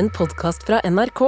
[0.00, 1.20] en podkast fra NRK.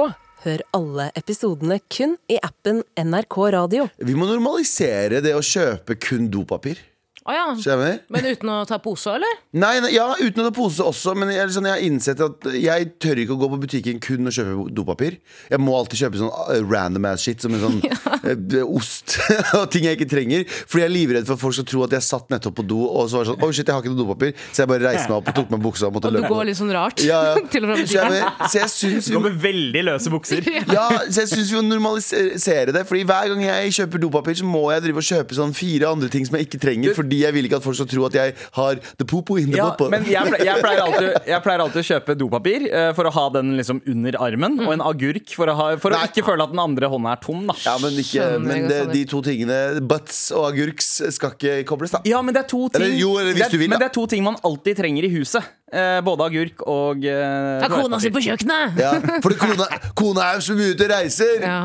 [0.43, 3.85] Hør alle episodene kun i appen NRK Radio.
[4.01, 6.81] Vi må normalisere det å kjøpe kun dopapir.
[7.23, 7.43] Å ja.
[7.55, 8.01] Skjønner?
[8.11, 9.37] Men uten å ta pose, eller?
[9.55, 12.47] Nei, nei, ja, uten å ta pose også, men jeg, sånn, jeg har innsett at
[12.51, 15.15] jeg tør ikke å gå på butikken kun og kjøpe dopapir.
[15.47, 18.63] Jeg må alltid kjøpe sånn uh, random ass shit, som en sånn ja.
[18.67, 19.15] ost
[19.59, 20.43] og ting jeg ikke trenger.
[20.51, 22.81] Fordi jeg er livredd for at folk skal tro at jeg satt nettopp på do,
[22.89, 24.35] og så var det sånn Oi, shit, jeg har ikke noe dopapir.
[24.51, 26.19] Så jeg bare reiste meg opp og tok på meg buksa og måtte Og du
[26.19, 26.33] løpe.
[26.35, 27.39] går litt sånn rart ja, ja.
[27.55, 28.17] til og fra butikken.
[28.19, 30.51] jeg, så jeg syns vi Gå med veldig løse bukser.
[30.75, 32.83] ja, så jeg synes vi må normalisere det.
[32.89, 36.11] Fordi hver gang jeg kjøper dopapir, så må jeg drive og kjøpe sånn fire andre
[36.11, 36.95] ting som jeg ikke trenger.
[36.97, 39.57] Fordi jeg vil ikke at folk skal tro at jeg har the popo in the
[39.59, 39.89] Ja, popo.
[39.93, 43.13] men jeg, ple- jeg, pleier alltid, jeg pleier alltid å kjøpe dopapir uh, for å
[43.15, 46.45] ha den liksom under armen, og en agurk for, å, ha, for å ikke føle
[46.47, 47.45] at den andre hånda er tom.
[47.49, 47.57] Da.
[47.65, 49.59] Ja, men, ikke, men det, de to tingene,
[49.89, 52.01] butts og agurks, skal ikke kobles, da.
[52.09, 53.75] Ja, men det er to ting Eller jo, eller hvis det du vil, da.
[53.77, 55.51] Men det er to ting man alltid trenger i huset.
[55.73, 58.75] Eh, både agurk og eh, Ja, kona si på kjøkkenet!
[58.77, 58.91] Ja,
[59.23, 59.65] for kona,
[59.97, 61.41] kona er jo så mye ute og reiser!
[61.41, 61.55] Ja.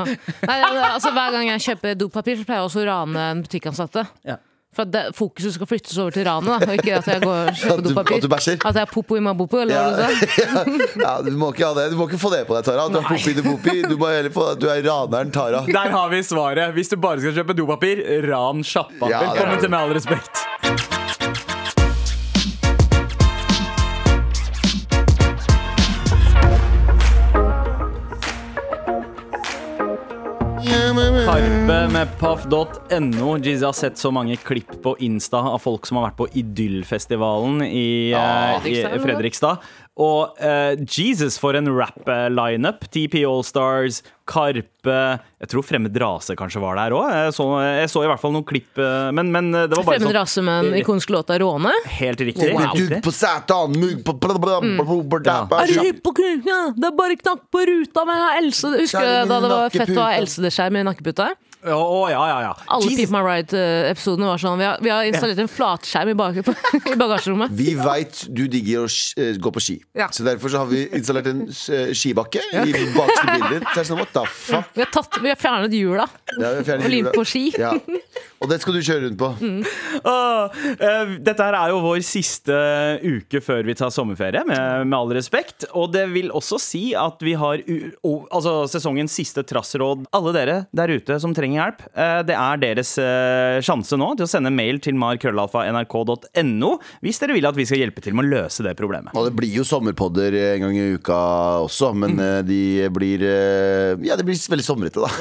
[0.48, 0.56] Nei,
[0.94, 4.06] altså, hver gang jeg kjøper dopapir, så pleier jeg også å rane en butikkansatte.
[4.24, 4.38] Ja.
[4.78, 7.32] For at det, fokuset skal flyttes over til ranet, da, og ikke at jeg går
[7.34, 8.16] og At kjøper du- dopapir.
[8.16, 8.58] at du bæsjer.
[8.68, 10.28] At jeg er popo i mabopo, eller hva du sa.
[10.38, 10.62] Ja,
[11.06, 11.88] ja, du, må ikke ha det.
[11.90, 12.84] du må ikke få det på deg, Tara.
[12.94, 13.74] Du er popi de popi.
[13.90, 15.64] Du må heller få at du er raneren Tara.
[15.80, 16.70] Der har vi svaret.
[16.78, 19.10] Hvis du bare skal kjøpe dopapir, ran sjappa.
[19.10, 20.97] Ja, Velkommen til Med all respekt.
[31.68, 33.38] Karpe med paff.no.
[33.38, 37.60] Jizzy har sett så mange klipp på Insta av folk som har vært på Idyllfestivalen
[37.66, 39.60] i, ja, i Fredrikstad.
[39.98, 42.84] Og uh, Jesus, for en rap-lineup.
[42.94, 44.94] TP Allstars, Karpe
[45.40, 47.08] Jeg tror Fremmed rase kanskje var der òg.
[47.10, 49.96] Jeg, så- jeg så i hvert fall noen klipp, eh, men, men det var bare
[49.96, 51.72] Fremmed sånn rase med den ikonske låta 'Råne'.
[51.98, 52.52] Helt riktig.
[52.54, 52.74] Wow.
[52.76, 55.62] dugg på satan, mugg på bla, bla, bla, bla, bla, Ja.
[55.62, 56.74] Er du hypp på kuken?
[56.76, 60.02] Det er bare knakk på ruta med Else Husker du da det var fett å
[60.02, 60.12] ha.
[60.20, 61.32] Else-deskjerm i nakkeputa?
[61.58, 62.52] Å, å, ja, ja, ja.
[62.70, 63.00] Alle Jesus.
[63.00, 64.60] Peep My Ride-episodene var sånn.
[64.60, 66.14] Vi har, vi har installert en flatskjerm i,
[66.92, 67.50] i bagasjerommet.
[67.58, 70.08] Vi veit du digger å eh, gå på ski, Ja.
[70.12, 73.64] så derfor så har vi installert en eh, skibakke i bakste bilder.
[73.64, 74.68] Så er det sånn, what the fuck?
[74.76, 76.04] Vi har, tatt, vi har fjernet hjula
[76.36, 77.44] Ja, vi har fjernet og limt på ski.
[77.58, 77.72] Ja.
[78.40, 79.28] Og det skal du kjøre rundt på.
[79.42, 79.62] Mm.
[80.06, 82.54] Og, uh, dette her er jo vår siste
[83.02, 85.66] uke før vi tar sommerferie, med, med all respekt.
[85.74, 87.76] Og det vil også si at vi har u
[88.06, 90.06] o, altså, sesongens siste trassråd.
[90.14, 94.26] Alle dere der ute som trenger hjelp, uh, det er deres eh, sjanse nå til
[94.26, 96.70] å sende mail til markrøllalfa.nrk.no
[97.04, 99.14] hvis dere vil at vi skal hjelpe til med å løse det problemet.
[99.18, 101.18] Og det blir jo sommerpodder en gang i uka
[101.66, 102.20] også, men Mm.
[102.24, 105.08] eh, de blir eh, Ja, det blir veldig somrete, da.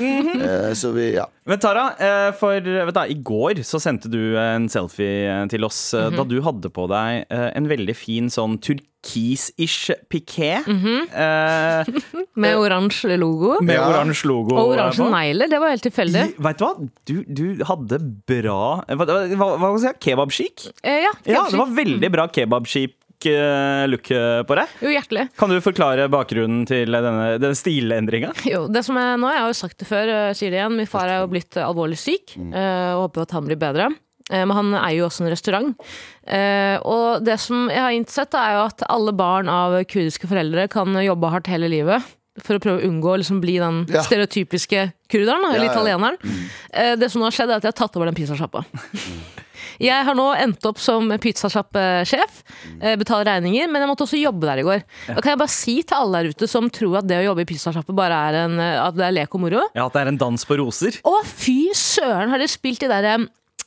[0.00, 1.24] Eh, Så vi, ja.
[1.48, 5.64] Men Tara, eh, for vet du, i går så sendte du en selfie eh, til
[5.68, 10.50] oss eh, da du hadde på deg eh, en veldig fin sånn turkis-ish piké.
[10.66, 11.90] eh,
[12.40, 13.58] Med oransje logo.
[13.60, 13.86] med Ja.
[13.90, 14.56] oransje logo.
[14.56, 15.50] Og oransje negler.
[15.52, 16.24] Det var helt tilfeldig.
[16.38, 16.88] Veit Vet du hva?
[17.10, 17.98] Du, du hadde
[18.30, 20.08] bra Hva, hva, hva skal jeg si?
[20.08, 20.66] Kebabskikk?
[20.84, 22.96] Eh, ja, Ja, det var veldig bra kebabchic
[23.26, 24.68] eh, look eh, på deg.
[24.84, 25.24] Jo, hjertelig.
[25.38, 28.32] Kan du forklare bakgrunnen til denne, denne stilendringa?
[28.48, 30.86] Jo, det som er nå, jeg har jo sagt det før, sier det igjen, min
[30.90, 33.90] far er jo blitt eh, alvorlig syk, eh, og håper at han blir bedre.
[34.30, 35.74] Eh, Men han eier jo også en restaurant.
[36.26, 40.68] Eh, Og det som jeg har innsett, er jo at alle barn av kurdiske foreldre
[40.70, 42.02] kan jobbe hardt hele livet.
[42.40, 44.00] For å prøve å unngå å liksom bli den Ja.
[44.06, 45.72] stereotypiske kurderen, eller Ja, ja.
[45.74, 46.16] italieneren.
[46.72, 48.62] Eh, Det som nå har skjedd, er at jeg har tatt over den pizzasjappa.
[49.80, 52.42] Jeg har nå endt opp som pizzasjappesjef,
[52.82, 54.82] eh, betaler regninger, men jeg måtte også jobbe der i går.
[55.08, 57.46] Da kan jeg bare si til alle der ute som tror at det å jobbe
[57.46, 59.64] i pizzasjappe bare er en, eh, at det er lek og moro.
[59.74, 61.00] Ja, at det er en dans på roser.
[61.00, 62.28] Å, fy søren!
[62.28, 63.26] Har dere spilt de der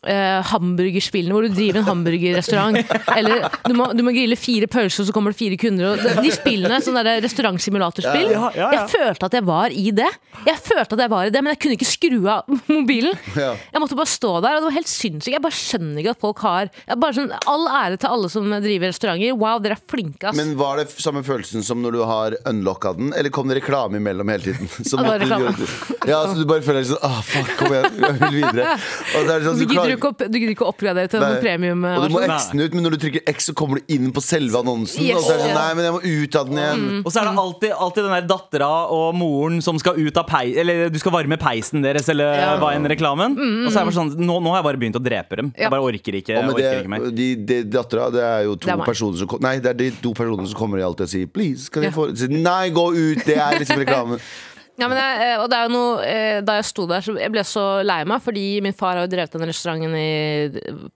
[0.09, 2.79] eh, hamburgerspillene hvor du driver en hamburgerrestaurant?
[3.17, 5.93] Eller du må, du må grille fire pølser, og så kommer det fire kunder.
[5.93, 8.33] Og de, spillene, sånne der restaurantsimulatorspill.
[8.33, 8.69] Ja, ja, ja.
[8.77, 10.09] Jeg følte at jeg var i det.
[10.43, 13.17] Jeg følte at jeg var i det, Men jeg kunne ikke skru av mobilen.
[13.37, 15.35] Jeg måtte bare stå der, og det var helt sinnssykt.
[15.37, 18.47] Jeg bare skjønner ikke at folk har jeg bare sånn, All ære til alle som
[18.63, 19.35] driver restauranter.
[19.39, 20.37] Wow, dere er flinke, ass.
[20.37, 23.99] Men var det samme følelsen som når du har unlocka den, eller kom det reklame
[23.99, 24.69] imellom hele tiden?
[24.89, 28.75] Så Ja, det så du bare føler sånn ah, fuck, kom igjen, jeg vil videre.
[28.75, 31.39] Og, det er sånn, du, gidder ikke opp, du gidder ikke å oppgradere til Nei.
[31.43, 31.85] premium.
[31.85, 32.21] og du må.
[32.25, 35.03] X-en ut, men når du trykker X, så kommer du inn på selve annonsen.
[35.05, 35.17] Yes.
[35.17, 36.83] Og så er det sånn, nei, men jeg må ut av den igjen.
[36.83, 36.99] Mm.
[37.05, 40.27] Og så er det alltid, alltid den der dattera og moren som skal ut av
[40.29, 42.57] peisen Eller du skal varme peisen deres, eller Ja.
[42.57, 43.37] hva enn reklamen.
[43.65, 45.53] Og så er det sånn nå, nå har jeg bare begynt å drepe dem.
[45.57, 45.67] Ja.
[45.67, 46.37] Jeg bare orker ikke.
[46.37, 47.09] Og Jeg med ikke mer.
[47.11, 49.91] de, de dattera, det er jo to Det er personer som Nei, det er de
[50.01, 53.25] to personene som kommer i alltid og sier Please, kan jeg få Nei, gå ut!
[53.25, 54.19] Det er liksom reklamen.
[54.81, 57.13] Ja, men jeg, eh, og det er jo noe, eh, Da jeg sto der, så
[57.19, 60.07] jeg ble så lei meg, fordi min far har jo drevet den restauranten i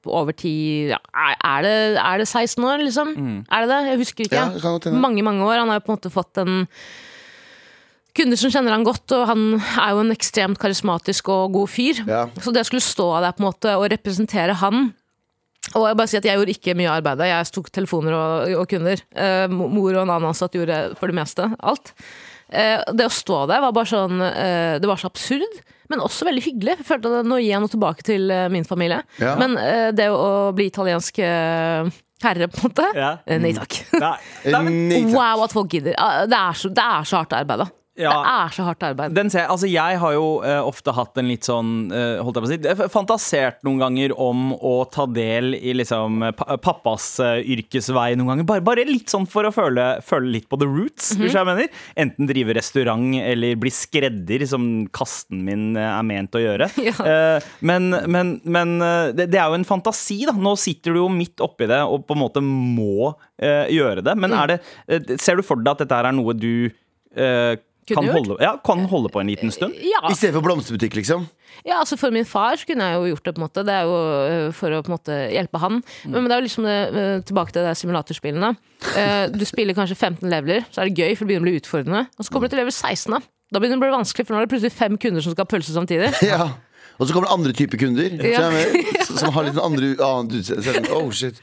[0.10, 0.54] over ti
[0.90, 3.14] ja, er, det, er det 16 år, liksom?
[3.46, 3.82] Er det det?
[3.92, 4.48] Jeg husker ikke.
[4.48, 5.62] Ja, mange, mange år.
[5.62, 6.64] Han har jo på en måte fått en
[8.18, 12.02] kunder som kjenner han godt, og han er jo en ekstremt karismatisk og god fyr.
[12.10, 12.24] Ja.
[12.42, 14.90] Så det skulle stå der på en måte og representere han
[15.76, 17.22] og jeg bare sier at jeg gjorde ikke mye arbeid.
[17.28, 19.02] Jeg tok telefoner og, og kunder.
[19.12, 21.92] Eh, mor og en annen ansatt gjorde for det meste alt.
[22.50, 25.58] Eh, det å stå der var bare sånn eh, Det var så absurd,
[25.92, 26.78] men også veldig hyggelig.
[26.80, 29.02] Jeg følte at nå gir jeg noe tilbake til eh, min familie.
[29.20, 29.36] Ja.
[29.40, 29.58] Men
[29.96, 33.12] det å bli italiensk herre, på en måte Ja.
[33.40, 33.80] Nei takk.
[34.00, 34.16] Nei,
[34.48, 35.96] nei, men, Wow, at folk gidder.
[36.02, 37.70] Ah, Det er så, det er så hardt arbeid, da.
[37.98, 38.12] Ja.
[38.14, 39.14] Det er så hardt arbeid.
[39.18, 42.38] den ser, jeg- altså jeg har jo uh, ofte hatt en litt sånn uh, Holdt
[42.38, 47.08] jeg på å si Fantasert noen ganger om å ta del i liksom pa pappas
[47.24, 48.48] uh, yrkesvei noen ganger.
[48.52, 51.70] Bare, bare litt sånn for å føle, føle litt på the roots, hvis jeg mener.
[51.98, 56.70] Enten drive restaurant eller bli skredder, som kasten min er ment å gjøre.
[56.88, 57.40] Ja.
[57.66, 58.78] Men men, men
[59.18, 60.34] det, det er jo en fantasi, da.
[60.38, 63.12] Nå sitter du jo midt oppi det og på en måte må
[63.42, 64.14] gjøre det.
[64.20, 66.70] Men er det, ser du for deg at dette her er noe du
[67.88, 69.76] kan holde, ja, kan holde på en liten stund?
[69.80, 71.28] Ja, I stedet for blomsterbutikk, liksom.
[71.64, 73.34] ja, altså For min far så kunne jeg jo gjort det.
[73.36, 75.80] på en måte Det er jo øh, for å på en måte hjelpe han.
[76.06, 78.52] Men, men det er jo liksom det, øh, tilbake til det simulatorspillene.
[78.98, 81.60] Eh, du spiller kanskje 15 leveler, så er det gøy, for det begynner å bli
[81.62, 82.06] utfordrende.
[82.18, 83.18] Og så kommer du til level 16.
[83.18, 85.32] Da Da begynner det å bli vanskelig, for nå er det plutselig fem kunder som
[85.32, 86.12] skal ha pølse samtidig.
[86.28, 86.50] Ja.
[86.98, 88.40] Og så kommer det andre typer kunder Ja.
[89.06, 90.90] som, som har litt andre annet utseende.
[90.98, 91.38] Oh, shit.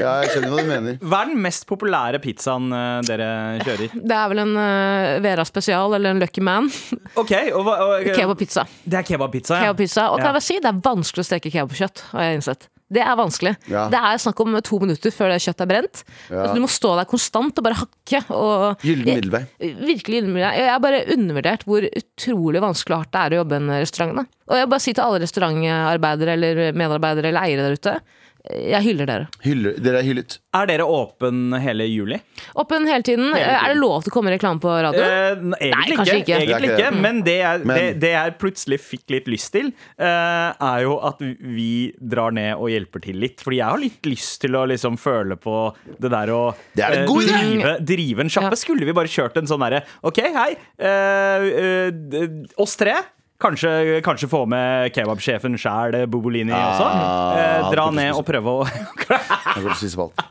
[0.00, 0.96] Ja, jeg skjønner hva du mener.
[1.04, 3.28] Hva er den mest populære pizzaen eh, dere
[3.66, 3.92] kjører?
[4.10, 6.70] Det er vel en øh, Vera spesial eller en Lucky Man.
[7.20, 8.64] Ok, og, hva- og, Kebabpizza.
[8.84, 9.68] Det er kebabpizza, ja.
[9.68, 10.08] Kebabpizza.
[10.10, 10.30] Og kan Ja.
[10.32, 12.68] jeg bare si, det er vanskelig å steke kebabkjøtt, har jeg innsett.
[12.94, 13.54] Det er vanskelig.
[13.70, 13.86] Ja.
[13.92, 16.02] Det er snakk om to minutter før det kjøttet er brent.
[16.30, 18.22] Altså, du må stå der konstant og bare hakke.
[18.34, 19.42] Og Gyllen middelvei.
[19.60, 20.58] Virkelig undervurdert.
[20.60, 23.74] Jeg har bare undervurdert hvor utrolig vanskelig og hardt det er å jobbe i en
[23.76, 24.20] restaurant.
[24.20, 24.26] Da.
[24.50, 27.96] Og jeg bare sier til alle restaurantarbeidere eller medarbeidere eller eiere der ute,
[28.44, 29.26] jeg hyller dere.
[29.40, 30.34] Hyller, dere er hyllet.
[30.52, 32.18] Er dere åpen hele juli?
[32.60, 33.30] Åpen hele tiden.
[33.32, 35.00] Er det lov til å komme reklame på radio?
[35.00, 35.38] Eh,
[35.70, 36.26] egentlig kanskje ikke.
[36.26, 36.40] ikke.
[36.42, 37.00] Egentlig Det er ikke det.
[37.06, 40.98] Men det jeg, Men- det, det jeg plutselig fikk litt lyst til, eh, er jo
[41.08, 43.40] at vi drar ned og hjelper til litt.
[43.40, 45.56] Fordi jeg har litt lyst til å liksom føle på
[45.98, 46.42] det der å
[46.76, 47.40] Det er en eh, god idé!
[47.40, 48.52] drive, drive en sjappe.
[48.52, 48.62] Ja.
[48.66, 50.50] Skulle vi bare kjørt en sånn derre OK, hei.
[50.78, 52.30] eh, eh,
[52.60, 52.92] oss tre.
[53.42, 56.86] Kanskje, kanskje få med kebabsjefen sjæl, Bobolini, også.
[57.34, 60.22] Eh, dra ned og prøve å Han går til å spise på alt.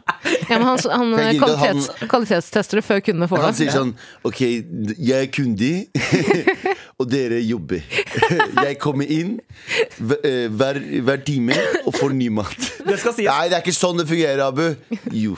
[0.49, 3.45] Ja, men han, han, han- kvalitets, kvalitetstester det før kundene får det.
[3.49, 3.91] Han sier sånn
[4.27, 4.39] OK,
[4.95, 5.69] jeg er kunde,
[7.03, 7.83] og dere jobber.
[8.67, 9.35] Jeg kommer inn
[9.97, 12.69] hver, eh, hver, hver time og får ny mat.
[12.83, 13.29] Det skal sies.
[13.29, 14.73] Nei, det er ikke sånn det fungerer, Abu.
[15.11, 15.37] Jo.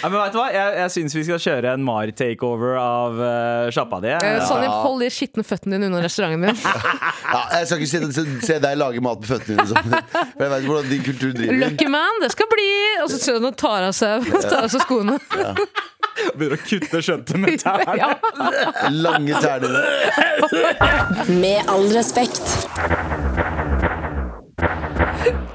[0.00, 0.46] Ja, men vet du hva?
[0.54, 4.10] Jeg, jeg syns vi skal kjøre en Mar-takeover av uh, sjappa di.
[4.14, 6.60] Eh, Sandeep, hold de skitne føttene dine unna restauranten din.
[7.30, 9.66] Ja, jeg skal ikke se, se, deg lage mat med føttene dine.
[9.66, 10.32] og sånn.
[10.32, 11.60] For jeg vet hvordan din kultur driver.
[11.62, 12.66] Lucky man, det skal bli
[13.04, 15.20] Og så tar han av seg, skoene.
[15.38, 15.54] Ja.
[16.36, 18.14] Begynner å kutte skjøntet med tærne.
[19.04, 19.84] Lange tærne.
[21.40, 22.44] Med all respekt.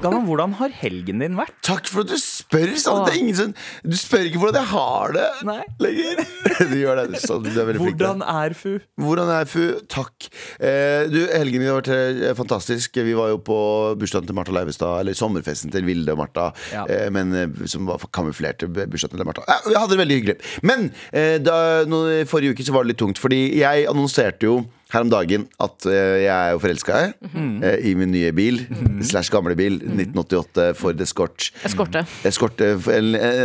[0.02, 1.54] Galvan, hvordan har helgen din vært?
[1.64, 2.74] Takk for at du spør.
[2.78, 3.00] Sånn.
[3.06, 3.52] Det er ingen som,
[3.82, 5.62] du spør ikke hvordan jeg har det Nei.
[5.82, 6.20] lenger.
[6.70, 7.20] Du gjør det.
[7.20, 7.96] Så du er veldig flink.
[8.00, 8.74] Hvordan er FU?
[9.02, 9.64] Hvordan er FU?
[9.92, 10.28] Takk.
[10.60, 12.96] Eh, du, Helgen min har vært eh, fantastisk.
[13.04, 13.58] Vi var jo på
[14.00, 16.86] bursdagen til Martha Leivestad, eller sommerfesten til Vilde og Martha, Ja.
[16.92, 19.44] eh, men eh, som var kamuflert til bursdagen til Martha.
[19.48, 20.38] Ja, vi hadde det veldig hyggelig.
[20.68, 21.58] Men eh, da,
[21.88, 24.60] nå, forrige uke så var det litt tungt, fordi jeg annonserte jo
[24.94, 27.00] her om dagen at eh, jeg er jo forelska
[27.32, 27.54] mm.
[27.88, 28.60] i min nye bil,
[29.02, 31.50] slash gamle bil, 1988 Ford Escort.
[31.66, 32.04] Eskorte.
[32.26, 32.68] Eskorte,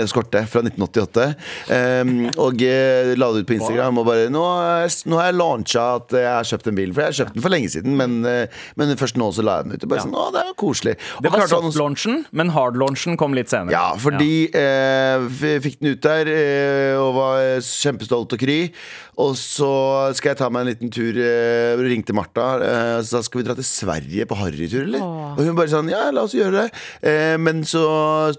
[0.01, 1.25] eskorte fra 1988.
[1.71, 4.01] Um, og eh, la det ut på Instagram.
[4.01, 4.43] Og bare nå,
[5.09, 6.93] nå har jeg launcha at jeg har kjøpt en bil.
[6.93, 9.59] For jeg har kjøpt den for lenge siden, men, eh, men først nå så la
[9.59, 9.85] jeg den ut.
[9.87, 10.97] Og bare sånn, å, det er jo koselig.
[11.17, 13.75] Og Det var soft-launchen, men hard-launchen kom litt senere.
[13.75, 18.59] ja, fordi eh, vi fikk den ut der eh, og var kjempestolt og kry.
[19.21, 19.67] Og så
[20.17, 21.17] skal jeg ta meg en liten tur.
[21.21, 22.45] Eh, ringte Martha.
[22.63, 25.03] Eh, så da skal vi dra til Sverige på harrytur, eller?
[25.03, 25.35] Åh.
[25.37, 26.79] Og hun bare sånn Ja, la oss gjøre det.
[27.05, 27.81] Eh, men så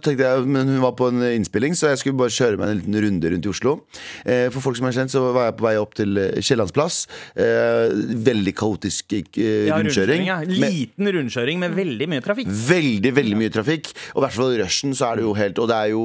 [0.02, 2.80] tenkte jeg Men hun var på en innspilling, så jeg skulle bare kjøre meg en
[2.80, 3.74] liten runde rundt i Oslo.
[4.26, 6.98] Eh, for folk som er kjent, så var jeg på vei opp til Kiellandsplass.
[7.36, 7.94] Eh,
[8.30, 10.26] veldig kaotisk eh, Ja, rundkjøring.
[10.26, 10.40] Ja.
[10.42, 12.48] Med- Liten rundkjøring med veldig mye trafikk.
[12.48, 13.92] Veldig, veldig mye trafikk.
[14.16, 16.02] Og i hvert fall i rushen så er det jo helt Og det er jo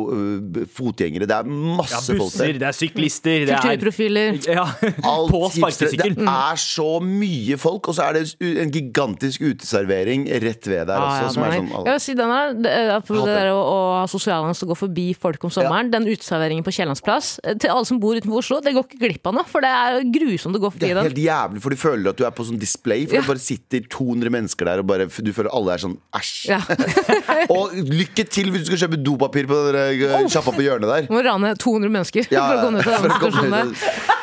[0.77, 1.27] fotgjengere.
[1.29, 2.59] Det er masse Ja, folk busser, der.
[2.61, 4.39] det er syklister, det er Kulturprofiler.
[4.47, 4.66] ja,
[5.31, 6.15] På sparkesykkel.
[6.17, 8.23] Det er så mye folk, og så er det
[8.63, 11.21] en gigantisk uteservering rett ved der Ah, også.
[11.21, 12.73] ja, som sånn jeg vil si den er, det,
[13.07, 15.91] det der å, å ha sosialangst og gå forbi folk om sommeren.
[15.93, 17.39] Den uteserveringen på Kiellandsplass.
[17.43, 19.45] eh, Til alle som bor utenfor Oslo, det går ikke glipp av noe.
[19.47, 21.09] For det er grusomt å gå forbi Det forbi er den.
[21.11, 23.05] helt jævlig, for du føler at du er på sånn display.
[23.07, 23.21] For Ja.
[23.21, 26.35] det bare sitter 200 mennesker der, og bare, du føler alle er sånn æsj.
[26.51, 26.61] Ja.
[27.55, 31.07] og lykke til hvis du skal kjøpe dopapir på den uh, sjappa på hjørnet der.
[31.13, 34.16] Må rane 200 mennesker Ja, for å gå ned til den situasjonen der.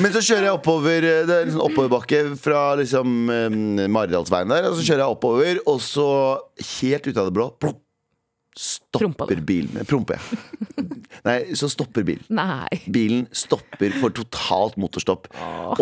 [0.00, 3.62] Men så kjører jeg oppover Det er sånn oppoverbakke fra liksom um,
[3.92, 4.68] Maridalsveien der.
[4.70, 6.08] Og så kjører jeg oppover, og så
[6.80, 7.80] helt ut av det blå plopp,
[8.54, 9.82] Stopper bilen.
[9.88, 10.84] Promper jeg.
[11.26, 12.22] Nei, så stopper bilen.
[12.30, 12.76] Nei.
[12.92, 15.26] Bilen stopper for totalt motorstopp.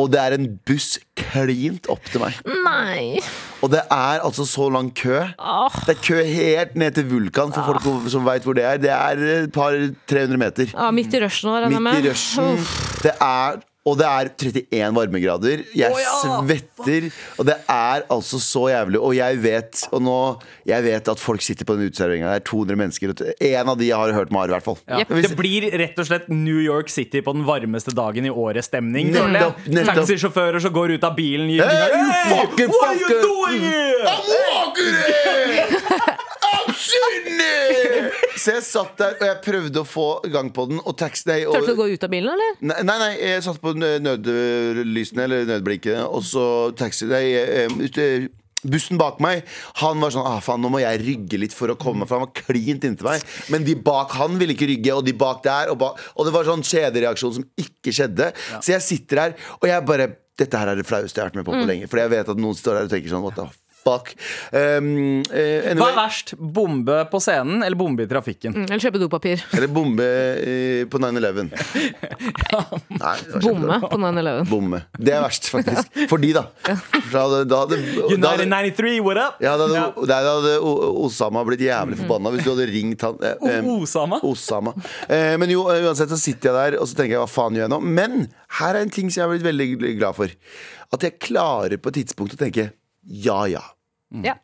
[0.01, 2.39] Og det er en buss klint opp til meg.
[2.65, 3.19] Nei.
[3.61, 5.19] Og det er altså så lang kø.
[5.37, 5.77] Åh.
[5.85, 8.81] Det er kø helt ned til Vulkan, for folk som veit hvor det er.
[8.81, 9.77] Det er et par
[10.09, 10.73] 300 meter.
[10.73, 12.65] Åh, midt i rushen Midt i rushen.
[13.05, 15.63] Det er og det er 31 varmegrader.
[15.75, 15.91] Jeg
[16.23, 17.09] svetter.
[17.35, 19.01] Og det er altså så jævlig.
[19.03, 20.19] Og jeg vet Og nå
[20.69, 22.31] Jeg vet at folk sitter på den uteserveringa.
[22.31, 23.15] Det er 200 mennesker.
[23.49, 24.79] En av de har hørt Mari, i hvert fall.
[24.87, 25.03] Ja.
[25.09, 29.11] Hvis, Det blir rett og slett New York City på den varmeste dagen i året-stemning.
[29.17, 29.51] føler jeg.
[29.51, 30.03] Nettopp, nettopp.
[30.03, 34.07] Taxisjåfører som går ut av bilen Hey, you fucking what are you doing here?
[34.07, 34.23] I'm
[34.55, 36.29] walking here!
[37.13, 38.11] I'm!
[38.43, 41.41] Så jeg satt der, og jeg prøvde å få gang på den, og taxi nei,
[41.47, 42.55] og, Klarte du å gå ut av bilen, eller?
[42.65, 46.45] Nei, nei, nei, jeg satt på nø- nødlysene, eller nødblinkene, og så
[46.79, 48.29] taxi Nei, eh,
[48.63, 49.43] Bussen bak meg,
[49.81, 52.21] han var sånn ah, faen, nå må jeg rygge litt for å komme meg For
[52.21, 53.25] han var klint inntil meg.
[53.51, 55.73] Men de bak han ville ikke rygge, og de bak der.
[55.73, 58.31] Og, bak, og det var sånn kjedereaksjon som ikke skjedde.
[58.63, 61.43] Så jeg sitter her, og jeg bare Dette her er det flaueste jeg har vært
[61.43, 61.91] med på på lenge.
[61.91, 63.51] Fordi jeg vet at noen står der og tenker sånn What the
[63.83, 64.13] fuck?
[64.55, 66.35] Um, eh, Hva er verst?
[66.39, 68.55] Bombe på scenen eller bombe i trafikken?
[68.55, 69.43] Mm, Eller kjøpe dopapir.
[69.57, 71.51] eller bombe uh, på 9-11.
[73.03, 74.47] Nei, Bomme på 9-11.
[74.51, 74.83] Bomme.
[74.99, 75.91] Det er verst, faktisk.
[76.11, 76.45] For de, da.
[76.63, 79.41] Da hadde, da hadde, da hadde, United 93, what up?
[79.43, 80.07] ja, da hadde, Ja.
[80.13, 80.55] der hadde
[81.03, 83.17] Osama blitt jævlig forbanna hvis du hadde ringt han.
[83.23, 84.21] eh, eh, Osama?
[84.27, 84.75] Osama.
[85.09, 87.57] Eh, men jo, eh, uansett så sitter jeg der og så tenker jeg hva faen
[87.59, 87.81] gjør jeg nå?
[87.99, 88.29] Men
[88.61, 90.33] her er en ting som jeg har blitt veldig glad for.
[90.93, 92.71] At jeg klarer på et tidspunkt å tenke
[93.03, 93.63] ja ja.
[94.11, 94.39] Ja.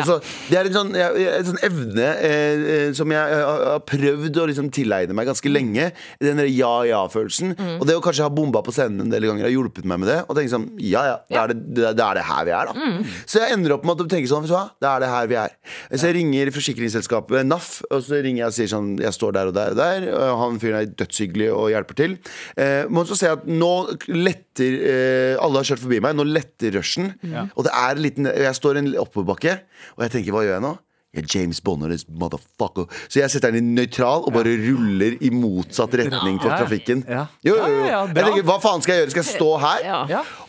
[0.00, 0.18] Altså,
[0.50, 4.46] det er en sånn, en sånn evne eh, eh, som jeg eh, har prøvd å
[4.50, 5.90] liksom tilegne meg ganske lenge.
[6.22, 7.54] Den ja-ja-følelsen.
[7.58, 7.76] Mm.
[7.78, 10.10] Og det å kanskje ha bomba på scenen en del ganger har hjulpet meg med
[10.10, 10.20] det.
[10.26, 12.70] Og tenke sånn, ja ja, da er det, det, det er det her vi er,
[12.70, 12.74] da.
[12.74, 13.14] Mm.
[13.24, 15.56] Så jeg ender opp med å tenke sånn, det er det her vi er.
[15.92, 19.50] Så jeg ringer forsikringsselskapet NAF, og så ringer jeg og sier sånn, jeg står der
[19.50, 20.08] og der og der.
[20.14, 22.16] Og han fyren er dødshyggelig og hjelper til.
[22.60, 23.72] Eh, men så ser jeg at nå
[24.14, 27.12] letter eh, Alle har kjørt forbi meg, nå letter rushen.
[27.54, 29.58] Og det er en liten Jeg står i en oppoverbakke,
[29.96, 30.74] og jeg tenker, hva gjør jeg nå?
[31.14, 32.88] Jeg er James Bonner, this motherfucker.
[33.06, 37.04] Så jeg setter den i nøytral og bare ruller i motsatt retning for trafikken.
[37.46, 37.84] Jo, jo, jo.
[37.86, 39.12] Jeg tenker, hva faen skal jeg gjøre?
[39.14, 39.86] Skal jeg stå her?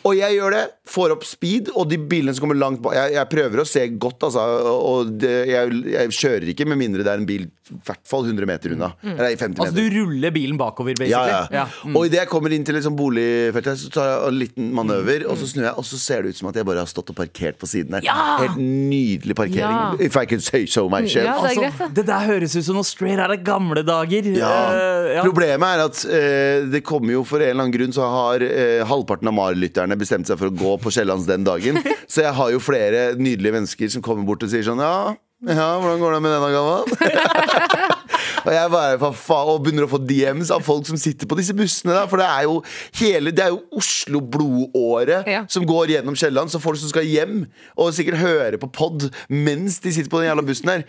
[0.06, 0.12] Ja.
[0.12, 0.12] Ja.
[0.12, 3.16] Og jeg gjør det, får opp speed, og de bilene som kommer langt bak Jeg,
[3.16, 4.44] jeg prøver å se godt, altså,
[4.76, 8.22] og det, jeg, jeg kjører ikke med mindre det er en bil i hvert fall
[8.28, 8.92] 100 meter unna.
[9.02, 11.32] Eller 50 Altså du ruller bilen bakover, basically?
[11.32, 11.64] Ja, ja.
[11.82, 11.96] Mm.
[11.98, 15.38] Og idet jeg kommer inn til liksom boligfeltet, så tar jeg en liten manøver, og
[15.40, 17.18] så snur jeg, og så ser det ut som at jeg bare har stått og
[17.18, 18.06] parkert på siden her.
[18.06, 18.36] Ja!
[18.44, 19.64] Helt nydelig parkering.
[19.64, 19.96] Ja.
[20.06, 21.26] If I can say so myself.
[21.26, 21.90] Ja, det er Altså, greit, det.
[21.98, 24.30] det der høres ut som noe straight out av gamle dager.
[24.36, 24.52] Ja.
[24.70, 25.26] Uh, ja.
[25.26, 28.86] Problemet er at uh, det kommer jo for en eller annen grunn så har uh,
[28.86, 31.80] halvparten av MAR-lytterne bestemt seg for å gå på Kiellands den dagen.
[32.12, 35.14] Så jeg har jo flere nydelige mennesker som kommer bort og sier sånn Ja,
[35.46, 36.86] ja hvordan går det med denne gammaen?
[38.46, 41.54] og jeg bare faen, og begynner å få DMs av folk som sitter på disse
[41.56, 41.94] bussene.
[41.96, 42.60] Da, for det er jo
[43.00, 45.42] hele Det er jo Oslo-blodåret Ja.
[45.50, 46.52] som går gjennom Kielland.
[46.52, 47.44] Så folk som skal hjem
[47.76, 50.84] og sikkert høre på pod mens de sitter på den jævla bussen her,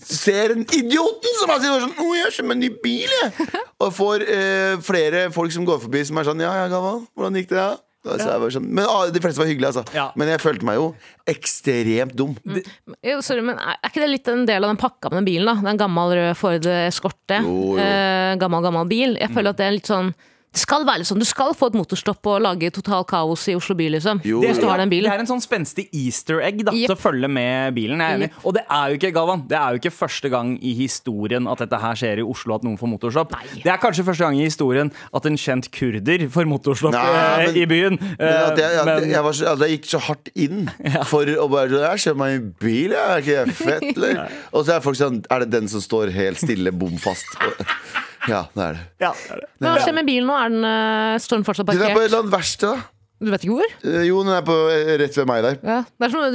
[0.00, 3.48] ser en idioten som har sittet sånn Å, jeg kjøper en ny bil, jeg!
[3.84, 7.36] Og får eh, flere folk som går forbi som er sånn Ja, ja, Gavan, hvordan
[7.40, 7.60] gikk det?
[7.60, 7.74] Ja?
[8.04, 9.96] Så jeg var sånn, men ah, de fleste var hyggelige, altså.
[9.96, 10.10] Ja.
[10.20, 10.90] Men jeg følte meg jo
[11.30, 12.34] ekstremt dum.
[13.00, 15.48] Jo, sorry, men er ikke det litt en del av den pakka med den bilen?
[15.48, 15.56] da?
[15.62, 17.40] Det er en gammel rød Ford Escorte.
[17.46, 17.80] Jo, jo.
[17.80, 19.16] Eh, gammel, gammel bil.
[19.20, 20.12] Jeg føler at det er litt sånn
[20.54, 23.74] Det skal være sånn, Du skal få et motorstopp og lage total kaos i Oslo
[23.74, 24.20] by, liksom.
[24.24, 26.86] Jo, Hvis du har den Det er en sånn spenstig easter egg da, Yep.
[26.86, 27.98] til å følge med bilen.
[27.98, 28.30] Jeg er enig.
[28.44, 31.58] Og det er jo ikke Galvan, det er jo ikke første gang i historien at
[31.58, 33.32] dette her skjer i Oslo, at noen får motorstopp.
[33.32, 33.62] Nei.
[33.64, 37.46] Det er kanskje første gang i historien at en kjent kurder får motorstopp Nei, eh,
[37.46, 37.98] men- i byen.
[38.18, 40.70] Men at jeg, men- jeg, så, jeg gikk så hardt inn
[41.04, 43.10] for å bare Jeg kjøper meg en bil, jeg.
[43.10, 44.28] Er ikke det fett, eller?
[44.52, 47.26] Og så er folk sånn Er det den som står helt stille, bom fast?
[48.28, 48.84] Ja, det er det.
[49.04, 49.48] ja, det er det.
[49.60, 50.36] Men hva skjer med bilen nå?
[50.40, 52.06] Er den, eh, står den fortsatt Den er på et parkert?
[52.08, 52.90] eller annet verksted, da.
[53.24, 53.70] Du vet ikke hvor?
[53.88, 55.56] Eh, Jo, den er på, eh, rett ved meg der.
[55.64, 55.78] Ja.
[55.88, 56.28] Det er som å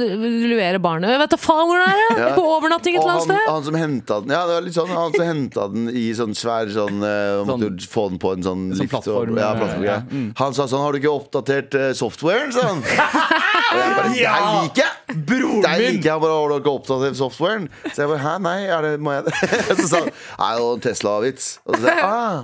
[0.50, 1.12] levere barnet.
[1.14, 2.00] Jeg vet da faen hvor det er!
[2.10, 2.16] Ja.
[2.20, 2.30] Ja.
[2.34, 3.52] På overnatting et eller han, annet sted.
[3.54, 6.34] han som henta den Ja, det var litt sånn Han som henta den i sånn
[6.36, 9.38] svær sånn eh, og Måtte jo få den på en sånn, Sånn lift og- plattform,
[9.38, 9.96] Ja, eh, plattform ja.
[10.02, 10.22] ja.
[10.40, 12.50] Han sa sånn Har du ikke oppdatert uh, softwaren?
[12.52, 12.82] sa han.
[12.82, 14.34] Og jeg bare ja!
[14.34, 15.18] Der liker jeg!
[15.30, 17.68] Broren der liker jeg bare Har du ikke oppdatert softwaren?
[17.92, 19.34] Så jeg bare Hæ, nei, er det, må jeg det?
[19.80, 21.48] Så sa han Nei, det var en Tesla-vits.
[21.66, 22.42] Og så sa jeg ah.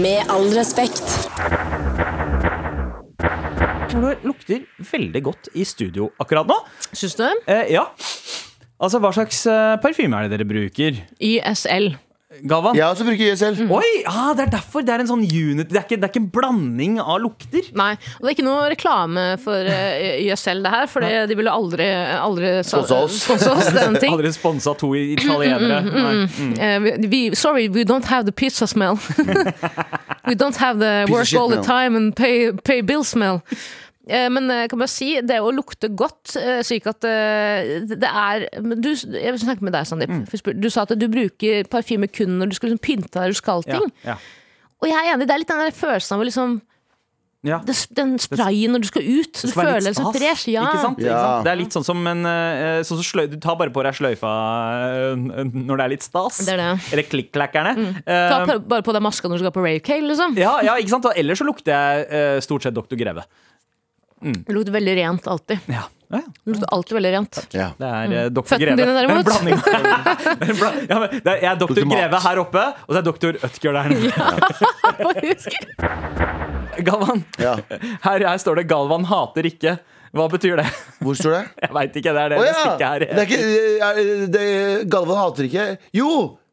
[0.00, 1.04] Med all respekt.
[3.90, 6.56] Det lukter veldig godt i studio akkurat nå.
[6.94, 7.24] Syns du?
[7.50, 7.88] Eh, ja.
[8.80, 11.00] Altså, Hva slags eh, parfyme er det dere bruker?
[11.18, 11.90] YSL.
[12.46, 12.76] Galvan?
[12.78, 13.56] Jeg også bruker YSL.
[13.74, 15.66] Oi, ah, Det er derfor det er en sånn unit.
[15.66, 17.66] Det er ikke, det er ikke en blanding av lukter.
[17.74, 20.86] Nei, og det er ikke noe reklame for uh, YSL, det her.
[20.92, 23.18] For det- de ville aldri, aldri Sponsa oss.
[23.26, 23.66] sponsa oss.
[23.74, 24.14] Er ting.
[24.14, 25.82] Aldri sponsa to italienere.
[25.82, 25.98] Mm,
[26.30, 26.54] Mm.
[26.54, 28.94] Eh, Uh, vi, sorry, we don't have the pizza smell.
[30.28, 33.42] we don't have the work all the time and pay, pay bill smell.
[34.08, 38.02] Eh, Men jeg kan bare si, det å lukte godt, eh, slik at eh, det
[38.08, 38.46] er
[38.80, 40.08] du, Jeg vil snakke med deg, Sandeep.
[40.08, 40.56] Mm.
[40.60, 43.42] Du sa at du bruker parfyme kun når du skal liksom pynte deg eller du
[43.42, 43.92] skal ting.
[44.06, 44.16] ja,
[44.80, 46.60] Og jeg er enig, det er litt den der følelsen av å liksom
[47.44, 47.58] ja.
[47.64, 49.32] det, Den sprayen når du skal ut.
[49.44, 50.48] Du føler deg så fresh.
[50.52, 50.64] Ja.
[50.68, 50.98] Ikke sant?
[50.98, 51.20] Ikke Ja.
[51.24, 51.44] sant?
[51.44, 52.24] Det er litt sånn som en
[52.84, 54.32] sånn som sløy, Du tar bare på deg sløyfa
[55.16, 56.40] når det er litt stas.
[56.44, 56.92] Det er det.
[56.92, 57.74] Eller klikk-klakkerne.
[58.04, 60.36] Ta Eh, på- bare på deg maska når du skal på rave kale liksom.
[60.36, 61.04] ja, ja, ikke sant?
[61.06, 62.96] Og ellers så lukter jeg stort sett Dr.
[62.96, 63.24] Greve.
[64.20, 65.58] Det lukter veldig rent alltid.
[65.66, 65.82] Ja.
[66.10, 66.32] Ja, ja.
[66.44, 67.38] Det lukter alltid veldig rent.
[67.54, 67.68] Ja.
[67.78, 68.42] Det er eh, Dr.
[68.50, 68.76] Føttene Greve.
[68.76, 69.26] dine, er derimot.
[69.30, 69.56] blanding.
[69.60, 69.78] Det er
[70.50, 70.56] en
[70.90, 71.98] ja, men det er, jeg er doktor Lukter mat.
[72.00, 74.10] Greve her oppe, og så er doktor Ødger der nede.
[76.90, 77.24] Galvan.
[77.38, 77.54] Ja.
[78.02, 79.76] Her, her står det 'Galvan hater ikke'.
[80.10, 80.66] Hva betyr det?
[80.98, 81.42] Hvor står det?
[81.62, 82.12] Jeg veit ikke.
[82.16, 82.54] Det er det Å det ja!
[82.58, 82.98] stikket her.
[83.06, 83.42] Det er ikke,
[83.86, 83.94] er,
[84.34, 84.44] det,
[84.90, 86.10] Galvan hater ikke Jo!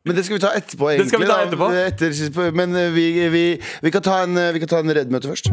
[0.07, 1.05] Men det skal vi ta etterpå, egentlig.
[1.05, 1.69] Det skal vi ta da.
[1.87, 3.43] Etter, men eh, vi, vi,
[3.83, 5.51] vi kan ta en, vi kan ta en Redd-møte først.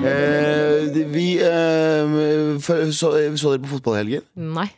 [0.00, 4.26] Eh, vi eh, for- så, så dere på fotballhelgen?
[4.36, 4.68] Nei.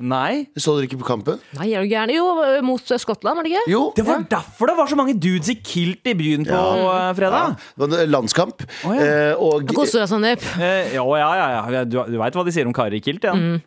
[0.00, 0.46] Nei.
[0.56, 1.40] Så dere ikke på kampen?
[1.58, 2.12] Nei, er du gæren?
[2.14, 2.24] Jo,
[2.64, 3.64] mot Skottland, var det ikke?
[3.68, 3.82] Jo.
[3.96, 7.10] Det var derfor det var så mange dudes i kilt i byen på ja.
[7.16, 7.58] fredag.
[7.76, 8.64] Det var en landskamp.
[8.88, 9.04] Oh, ja.
[9.04, 10.46] eh, og Koser deg, Sandeep.
[10.56, 11.84] Eh, ja, ja, ja, ja.
[11.84, 13.28] Du, du veit hva de sier om karer i kilt?
[13.28, 13.36] Ja.
[13.36, 13.60] Rene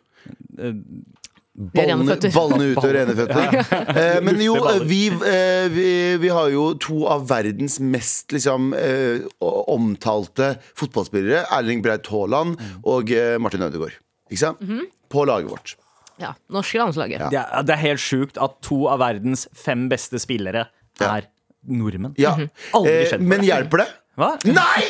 [1.54, 3.58] ballene, ballene ute og rene føtter.
[3.94, 4.56] Eh, men jo,
[4.88, 5.86] vi, eh, vi,
[6.22, 11.44] vi har jo to av verdens mest liksom, eh, omtalte fotballspillere.
[11.54, 13.96] Erling Braut Haaland og eh, Martin Ødegaard.
[14.30, 14.62] Ikke sant?
[14.64, 14.86] Mhm.
[15.14, 15.76] På laget vårt.
[16.18, 17.20] Ja, Norske landslaget.
[17.20, 17.28] Ja.
[17.30, 20.66] Det, er, det er helt sjukt at to av verdens fem beste spillere
[21.00, 21.16] Ja.
[21.20, 21.28] er
[21.66, 22.14] nordmenn.
[22.20, 22.34] Ja.
[22.74, 23.86] Aldri Eh, skjedd men hjelper det?
[24.14, 24.28] Hva?
[24.46, 24.82] Nei!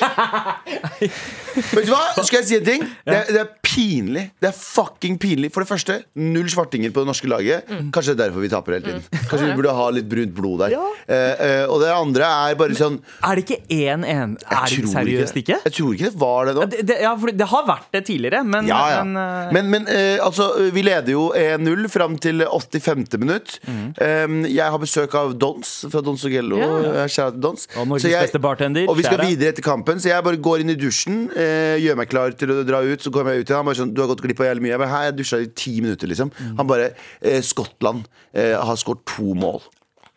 [1.54, 2.02] Vet du hva?
[2.26, 2.82] Skal jeg si en ting?
[3.06, 4.24] Det, det er pinlig.
[4.42, 5.48] Det er fucking pinlig.
[5.54, 7.70] For det første, null svartinger på det norske laget.
[7.94, 9.22] Kanskje det er derfor vi taper hele tiden.
[9.30, 10.74] Kanskje vi burde ha litt brunt blod der.
[11.08, 14.88] Eh, eh, og det andre er bare sånn Er det ikke én en, Er det
[14.92, 15.58] seriøst ikke?
[15.66, 16.64] Jeg tror ikke det var det nå.
[16.64, 19.02] Ja, det, det, ja, for det har vært det tidligere, men, Ja, ja.
[19.04, 19.52] men uh...
[19.54, 23.04] Men, men eh, altså, vi leder jo 1-0 fram til 85.
[23.22, 23.56] minutt.
[23.68, 26.60] Um, jeg har besøk av Dons fra Dons Ogello.
[26.60, 27.06] Ja.
[27.08, 27.28] Ja.
[27.30, 27.66] Dons.
[27.78, 29.28] Og Norges Så jeg- beste bartender, Og vi skal kjære.
[29.28, 32.50] videre etter kampen, så jeg bare går inn i dusjen, eh, gjør meg klar til
[32.50, 33.00] å dra ut.
[33.00, 34.74] Så kommer jeg ut til Han bare sånn Du har gått glipp av jævlig mye.
[34.74, 36.30] Jeg bare, Hei, jeg dusja i ti minutter, liksom.
[36.58, 39.62] Han bare eh, Skottland eh, har skåret to mål.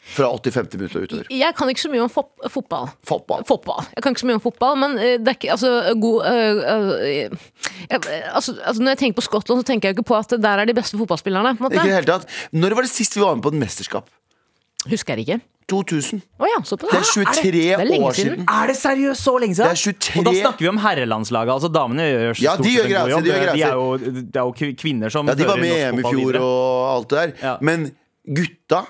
[0.07, 0.77] Fra 85.
[0.79, 1.25] minutter og utover.
[1.35, 2.87] Jeg kan ikke så mye om fop fotball.
[3.03, 3.41] Fotball.
[3.43, 3.81] Fotball.
[3.91, 7.35] Jeg kan ikke så mye om fotball, men eh, det er ikke altså, god øh,
[7.89, 7.99] jeg,
[8.31, 10.63] altså, altså, Når jeg tenker på Skottland, så tenker jeg jo ikke på at der
[10.63, 11.57] er de beste fotballspillerne.
[11.59, 11.89] På en Ikke i måte.
[11.91, 12.39] det hele tatt.
[12.55, 14.07] Når var det sist vi var med på et mesterskap?
[14.85, 15.39] Husker jeg ikke.
[15.67, 16.21] 2000.
[16.39, 16.61] Oh ja.
[16.63, 18.37] Det er 23 Det er år siden.
[18.37, 18.45] siden.
[18.47, 19.67] Er det seriøst så lenge siden?
[19.67, 21.51] Det er 23 Og da snakker vi om herrelandslaget.
[21.57, 23.23] Altså Damene gjør Ja, stort de gjør jobb.
[23.25, 25.81] de gjør De er jo, det er jo kvinner som Ja, de var med i
[25.89, 26.41] EM i fjor videre.
[26.41, 27.33] og alt det der.
[27.49, 27.57] Ja.
[27.61, 27.91] Men
[28.39, 28.85] gutta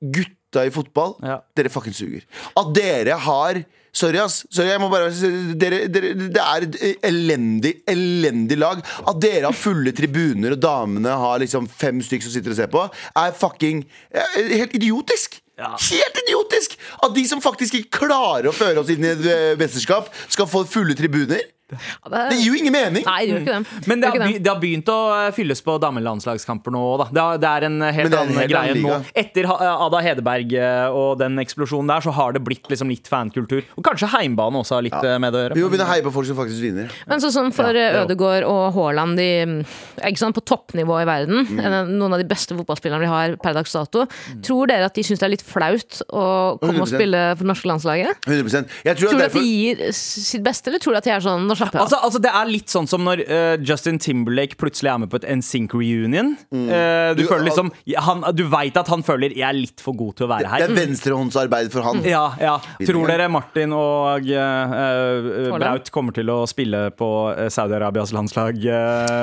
[0.00, 1.40] Gutta i fotball, Ja.
[1.56, 2.22] dere fuckings suger.
[2.56, 4.44] At dere har Sorry, ass.
[4.50, 5.10] Sorry, jeg må bare
[5.58, 8.82] dere, dere, Det er et elendig, elendig lag.
[9.10, 12.72] At dere har fulle tribuner, og damene har liksom fem stykker som sitter og ser
[12.72, 12.86] på,
[13.24, 15.40] er fucking eh, helt idiotisk.
[15.60, 15.74] Ja.
[15.76, 16.76] Helt idiotisk!
[17.04, 20.48] At de som faktisk ikke klarer å føre oss inn i et eh, mesterskap, skal
[20.48, 21.42] få fulle tribuner.
[21.70, 23.04] Ja, Det gir jo ingen mening.
[23.06, 23.88] Nei, det gjør ikke det.
[23.90, 27.08] Men det gjør har, det har begynt å eh, fylles på damelandslagskamper nå òg, da.
[27.16, 28.98] Det, det er en eh, helt er en annen greie nå.
[29.22, 33.62] Etter Ada Hedeberg eh, og den eksplosjonen der, så har det blitt liksom litt fankultur.
[33.76, 35.16] Og kanskje heimbane også har litt ja.
[35.22, 35.58] med det å gjøre.
[35.58, 36.92] Vi må begynne å heie på folk som faktisk vinner.
[37.10, 39.28] Men sånn som for Ja, det Ødegaard og Haaland, de
[40.00, 41.96] er ikke sånn på toppnivå i verden, Mm.
[41.96, 44.04] noen av de beste fotballspillerne vi har per dags dato,
[44.44, 46.24] tror dere at de syns det er litt flaut å
[46.60, 46.94] komme og 100%.
[46.94, 48.28] spille for det norske landslaget?
[48.28, 51.08] 100 Jeg tror, Tror du at at de gir sitt beste, eller tror du at
[51.08, 51.84] de er sånn Når slappe av.
[51.84, 55.20] Altså, altså Det er litt sånn som når uh, Justin Timberlake plutselig er med på
[55.20, 56.32] et NSYNC reunion.
[56.50, 57.70] Eh, du Du, føler liksom
[58.06, 60.66] han, Du veit at han føler 'jeg er litt for god til å være her'.
[60.66, 62.02] Det er venstrehåndsarbeid for han.
[62.04, 62.56] Ja, ja.
[62.86, 67.10] Tror dere Martin og uh, Braut kommer til å spille på
[67.50, 68.56] Saudi-Arabias landslag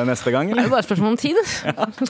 [0.07, 1.37] neste gang, Det er jo bare et spørsmål om tid.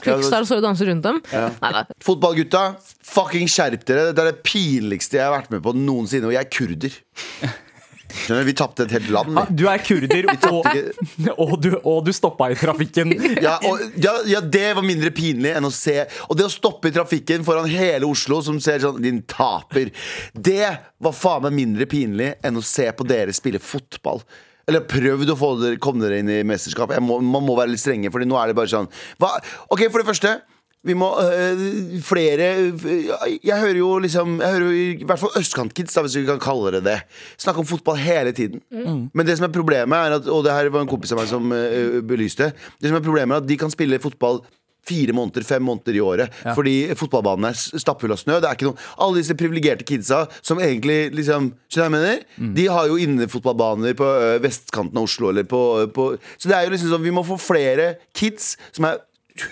[0.02, 1.22] Quickstar står og danser rundt dem.
[1.32, 1.84] Ja.
[2.04, 4.12] Fotballgutta, fucking skjerp dere.
[4.12, 7.00] Det er det pinligste jeg har vært med på noensinne, og jeg er kurder.
[8.28, 9.34] Vi tapte et helt land.
[9.36, 9.56] vi.
[9.60, 10.66] Du er kurder, og,
[11.34, 13.12] og, du, og du stoppa i trafikken.
[13.44, 16.90] Ja, og, ja, ja, det var mindre pinlig enn å se Og det å stoppe
[16.90, 19.92] i trafikken foran hele Oslo som ser sånn Din taper.
[20.32, 20.68] Det
[21.04, 24.22] var faen meg mindre pinlig enn å se på dere spille fotball.
[24.68, 26.92] Eller prøvd å få dere, komme dere inn i mesterskap.
[26.92, 28.88] Jeg må, man må være litt strenge, Fordi nå er det bare sånn
[29.20, 29.36] hva?
[29.72, 30.38] Ok, for det første
[30.86, 31.62] vi må øh,
[32.06, 32.48] flere
[33.42, 36.76] Jeg hører jo liksom Jeg hører jo i, hvert fall østkantkids, hvis vi kan kalle
[36.76, 36.98] det det,
[37.36, 38.62] snakke om fotball hele tiden.
[39.12, 41.28] Men det som er problemet, er at Og det her var en kompis av meg
[41.30, 42.52] som øh, belyste.
[42.78, 44.40] Det som er problemet er at de kan spille fotball
[44.88, 46.36] fire måneder, fem måneder i året.
[46.56, 48.38] Fordi fotballbanen er stappfull av snø.
[48.40, 52.22] Det er ikke noen Alle disse privilegerte kidsa som egentlig liksom Skjønner jeg mener?
[52.56, 55.60] De har jo innefotballbaner på ø, vestkanten av Oslo eller på,
[55.92, 59.02] på Så det er jo liksom sånn Vi må få flere kids som er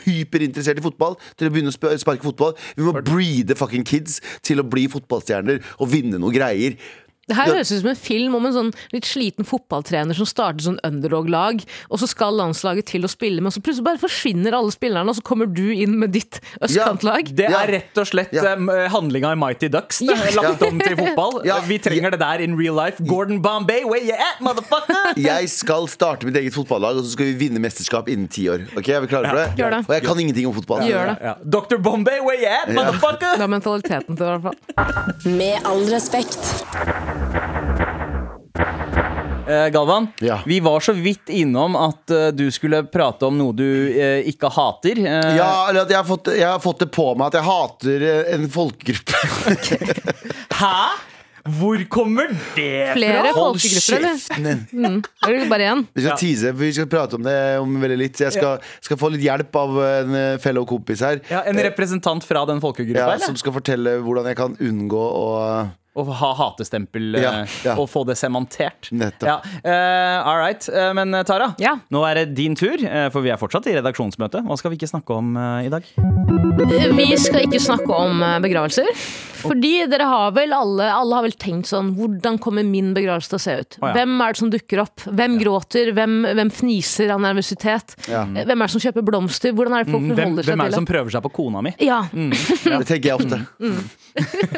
[0.04, 2.54] hyperinteressert i fotball, til å begynne å sp- sparke fotball.
[2.76, 6.76] Vi må breede fucking kids til å bli fotballstjerner og vinne noe greier.
[7.28, 7.54] Det her Ja.
[7.54, 11.64] høres ut som en film om en sånn litt sliten fotballtrener som starter sånn underdog-lag,
[11.90, 15.16] og så skal landslaget til å spille, men så plutselig bare forsvinner alle spillerne, og
[15.16, 17.34] så kommer du inn med ditt østkantlag.
[17.34, 18.54] Det er rett og slett Ja.
[18.54, 19.98] eh, handlinga i Mighty Ducks.
[19.98, 21.42] Det er lagt om til fotball.
[21.44, 21.58] Ja.
[21.66, 23.02] Vi trenger det der in real life.
[23.04, 25.16] Gordon Bombay, where you at, motherfucker?
[25.16, 28.68] Jeg skal starte mitt eget fotballag, og så skal vi vinne mesterskap innen ti år.
[28.76, 29.48] Ok, Er vi klare for det?
[29.58, 29.88] Gjør det.
[29.88, 30.80] Og jeg kan ingenting om fotball.
[30.86, 31.18] Gjør det.
[31.22, 31.34] Ja.
[31.42, 31.76] Dr.
[31.82, 33.34] Bombay, where you at, motherfucker?
[33.34, 35.32] Det er mentaliteten til det, i hvert fall.
[35.36, 37.15] Med all respekt.
[39.48, 40.40] Eh, Galvan, Ja.
[40.46, 44.50] vi var så vidt innom at eh, du skulle prate om noe du eh, ikke
[44.50, 44.98] hater.
[44.98, 47.46] Eh, Ja, eller at jeg har, fått, jeg har fått det på meg at jeg
[47.46, 49.20] hater eh, en folkegruppe.
[50.60, 50.72] Hæ?
[51.46, 53.32] Hvor kommer det Flere fra?
[53.38, 54.18] Hold folkegrupper, eller?
[54.18, 54.96] kjeften din!
[55.28, 55.84] Eller bare én?
[55.94, 56.18] Vi skal Ja.
[56.18, 58.18] tease, for vi skal prate om det om veldig litt.
[58.18, 61.22] Så jeg skal, skal få litt hjelp av en eh, fellow kompis her.
[61.30, 63.30] Ja, en representant fra den folkegruppa, Ja, eller?
[63.30, 65.28] som skal fortelle hvordan jeg kan unngå å
[65.96, 67.32] Å ha hatestempel eh, Ja,
[67.64, 67.74] ja.
[67.80, 68.90] og få det sementert.
[68.92, 69.26] Nettopp.
[69.30, 69.36] Ja.
[69.64, 70.66] Uh, all right.
[70.68, 71.76] Uh, men eh, Tara, Ja.
[71.90, 74.44] nå er det din tur, uh, for vi er fortsatt i redaksjonsmøte.
[74.46, 75.88] Hva skal vi ikke snakke om eh, i dag?
[76.96, 78.92] Vi skal ikke snakke om eh, begravelser.
[79.48, 83.38] Fordi dere har vel alle Alle har vel tenkt sånn Hvordan kommer min begravelse til
[83.38, 83.76] å se ut?
[83.80, 83.94] Oh, ja.
[83.96, 85.04] Hvem er det som dukker opp?
[85.06, 85.90] Hvem gråter?
[85.96, 87.94] Hvem, hvem fniser av nervøsitet?
[88.10, 88.24] Ja.
[88.26, 89.54] Eh, Hvem er det som kjøper blomster?
[89.56, 90.46] Hvordan er det folk Mm, Hvem, til det?
[90.50, 91.72] hvem er det som prøver seg på kona mi?
[91.82, 92.00] Ja.
[92.12, 93.38] Det tenker jeg ofte.
[93.62, 93.78] Mm.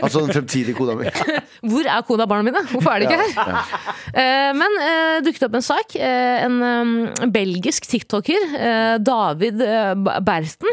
[0.02, 1.08] Altså den fremtidige kona mi.
[1.72, 2.64] Hvor er kona og barna mine?
[2.72, 3.72] Hvorfor er de ikke her?
[4.18, 5.94] Eh, Men uh, dukket opp en sak.
[5.98, 6.92] Uh, en um,
[7.34, 9.60] belgisk tiktoker, uh, David
[10.26, 10.70] Berten,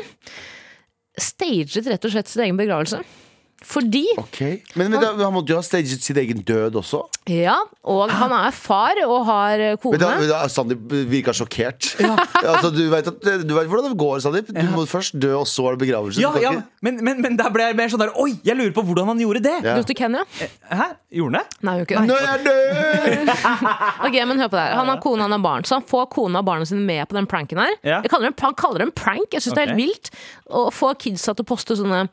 [1.20, 3.02] staget rett og slett sin egen begravelse.
[3.66, 4.60] Fordi okay.
[4.78, 7.00] Men, men da, han måtte jo ha staget sin egen død også.
[7.32, 9.98] Ja, og han er far og har eh, kone.
[9.98, 11.96] vet du, Sandeep virka sjokkert.
[12.52, 14.52] altså, du vet at, du vet hvordan det går, Sandeep.
[14.54, 16.22] Du må først dø, og så er det begravelse.
[16.22, 16.54] Ja, ja,
[16.86, 19.24] men, men, men der ble jeg mer sånn der Oi, jeg lurer på hvordan han
[19.26, 19.56] gjorde det!
[19.66, 19.80] Ja.
[19.80, 20.22] Dro til Kenya?
[20.70, 20.92] Hæ?
[21.18, 21.66] Gjorde han det?
[21.66, 22.12] Nei, jo ikke det.
[22.12, 23.34] Nå er jeg død!
[24.06, 24.78] Ok, men hør på det her.
[24.78, 25.66] Han har kone, han har barn.
[25.66, 27.74] Så han får kona og barna sine med på den pranken her.
[27.82, 28.00] Ja.
[28.04, 29.28] Jeg kaller det, en- han kaller det en prank.
[29.34, 30.12] Jeg syns det er helt vilt.
[30.46, 32.06] Å få kidsa til å poste sånne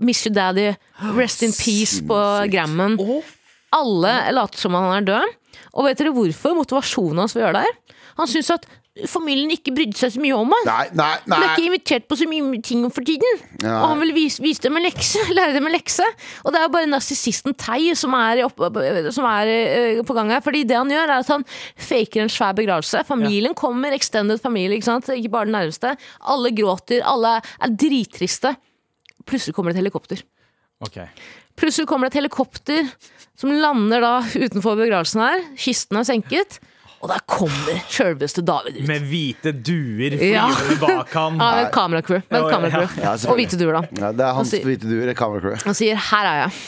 [0.00, 0.70] Miss you daddy,
[1.16, 2.20] rest in peace på
[2.52, 2.98] Grammen.
[3.76, 5.36] Alle later som han er død.
[5.76, 8.02] Og vet dere hvorfor motivasjonen hans for å gjøre det her?
[8.16, 8.66] Han syns at
[9.10, 10.68] familien ikke brydde seg så mye om han.
[10.68, 13.42] Nei, nei, Han ble ikke invitert på så mye ting for tiden.
[13.60, 13.74] Ja.
[13.82, 15.20] Og han ville vise, vise dem en lekse.
[15.36, 16.06] Lære dem en lekse.
[16.44, 18.62] Og det er jo bare narsissisten Tei som er, opp,
[19.12, 20.44] som er eh, på gang her.
[20.44, 21.44] Fordi det han gjør, er at han
[21.88, 23.04] faker en svær begravelse.
[23.08, 25.12] Familien kommer, extended familie, ikke sant.
[25.12, 25.92] Ikke bare den nærmeste.
[26.32, 28.56] Alle gråter, alle er drittriste.
[29.26, 30.22] Plutselig kommer det et helikopter.
[30.86, 31.06] Okay.
[31.56, 32.88] Plutselig kommer det et helikopter
[33.38, 35.44] som lander da utenfor begravelsen her.
[35.58, 36.58] Kisten er senket.
[37.04, 38.86] Og der kommer sjølveste David ut.
[38.88, 40.46] Med hvite duer Ja.
[40.48, 41.36] flyvende bak ham.
[41.42, 42.22] Ja, med kameracrew.
[42.30, 43.82] Med et Ja, og hvite duer, da.
[44.00, 45.58] Ja, det er hans Han sier- hvite duer, kameracrew.
[45.64, 46.64] Han sier 'her er jeg'.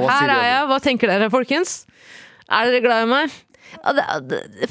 [0.00, 1.84] Her er jeg, hva tenker dere, folkens?
[2.48, 3.30] Er dere glad i meg?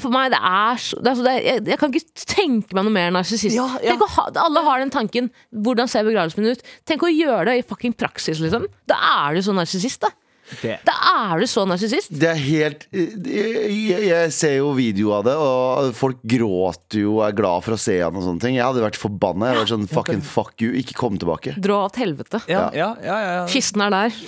[0.00, 2.76] For meg, det er så, det er så det, er- jeg, jeg kan ikke tenke
[2.76, 3.56] meg noe mer narsissist.
[3.56, 3.96] Ja, ja.
[4.16, 5.30] Ha- Alle har den tanken.
[5.52, 6.62] Hvordan ser begravelsen min ut?
[6.88, 8.66] Tenk å gjøre det i fucking praksis, liksom.
[8.90, 10.12] Da er du så narsissist, da.
[10.60, 10.76] Det.
[10.86, 12.10] Da er du så narsissist.
[12.10, 17.24] Det er helt jeg, jeg ser jo video av det, og folk gråter jo og
[17.28, 18.56] er glad for å se han og sånne ting.
[18.58, 19.48] Jeg hadde vært forbanna.
[19.50, 21.54] Jeg hadde vært sånn fucking fuck you, ikke kom tilbake.
[21.62, 22.42] Dra til helvete.
[22.50, 23.46] Ja, ja, ja, ja.
[23.50, 24.18] Kisten er der.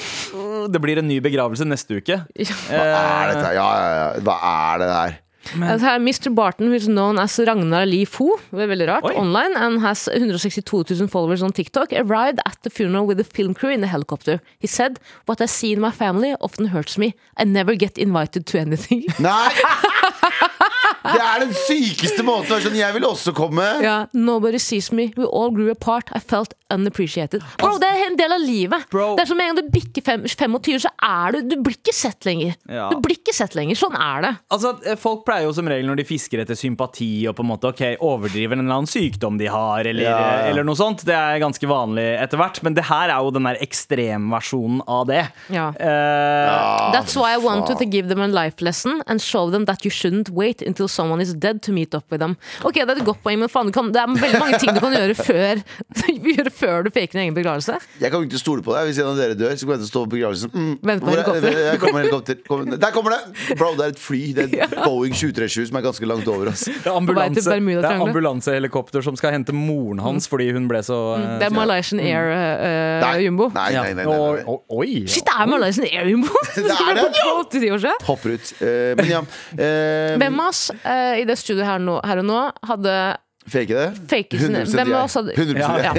[0.73, 2.23] Det blir en ny begravelse neste uke.
[2.23, 3.53] Hva er dette?
[3.59, 4.09] Ja, ja, ja.
[4.27, 5.21] Hva er det der?
[5.55, 6.35] Uh, her, Mr.
[6.35, 9.15] Barton, who's known as Ragnar Li Fo, er veldig rart, Oi.
[9.15, 13.55] online, and has 162 000 followers on TikTok, arrived at the funeral with the film
[13.55, 14.41] crew in a helicopter.
[14.59, 17.15] He said, What I see in my family often hurts me.
[17.37, 19.05] I never get invited to anything.
[19.19, 19.51] Nei!
[21.03, 23.65] Det er den sykeste måten sånn Jeg vil også komme.
[23.83, 25.11] Ja, Nobody sees me.
[25.17, 26.11] We all grew apart.
[26.15, 27.43] I felt unappreciated.
[27.61, 28.87] Bro, det er en del av livet.
[28.93, 29.11] Bro.
[29.19, 31.93] Det er som en gang du bikker fem, 25, så er du Du blir ikke
[31.95, 32.55] sett lenger.
[32.71, 32.87] Ja.
[32.93, 33.77] Du blir ikke sett lenger.
[33.77, 34.33] Sånn er det.
[34.55, 37.51] Altså, eh, Folk pleier jo som regel når de fisker etter sympati og på en
[37.51, 40.47] måte, ok, overdriver en eller annen sykdom de har, eller, Ja, ja.
[40.53, 41.05] eller noe sånt.
[41.05, 42.63] Det er ganske vanlig etter hvert.
[42.63, 45.27] Men det her er jo den der ekstremversjonen av det.
[45.53, 45.69] Ja.
[45.77, 49.85] Eh, That's why I wanted to give them a life lesson and show them that
[49.85, 52.37] you shouldn't wait until someone is dead to meet up with them.
[52.65, 54.81] Ok, Det er et godt poeng, men faen, kan, det er veldig mange ting du
[54.85, 55.63] kan gjøre før,
[56.33, 57.79] gjøre før du faker din egen begravelse.
[58.03, 58.91] Jeg kan ikke stole på deg.
[58.91, 60.53] Hvis en av dere dør, så kommer jeg til å stå på begravelsen.
[60.55, 61.59] Mm, Vent på hvor er- helikopter.
[61.73, 62.41] Jeg kommer helikopter.
[62.49, 63.57] Kom- Der kommer det!
[63.59, 64.21] Bro, det er et fly.
[64.37, 66.65] Det er et Boeing 737 som er ganske langt over oss.
[66.69, 71.27] det er, ambulanse, er ambulansehelikopter som skal hente moren hans fordi hun ble så eh,
[71.41, 73.49] Det er Malaysian Air uh, Nei, Jumbo.
[73.55, 73.83] nei, ja.
[73.87, 74.19] nei, nei, nei, nei.
[74.19, 75.05] Og- og- Oi!
[75.07, 76.33] Shit, det er Malaysian Air Jumbo!
[76.57, 77.07] Det er det!
[77.23, 78.05] For 80 år siden.
[78.07, 78.51] Hopper ut.
[78.61, 79.21] Uh, men ja.
[79.53, 82.41] Uh, Hvem av oss eh, i det studioet her, nå, her og nå
[82.71, 82.97] hadde
[83.43, 83.89] Fake det?
[84.07, 85.95] Fake sin 100% Hvem av oss hadde 100% ja, ja.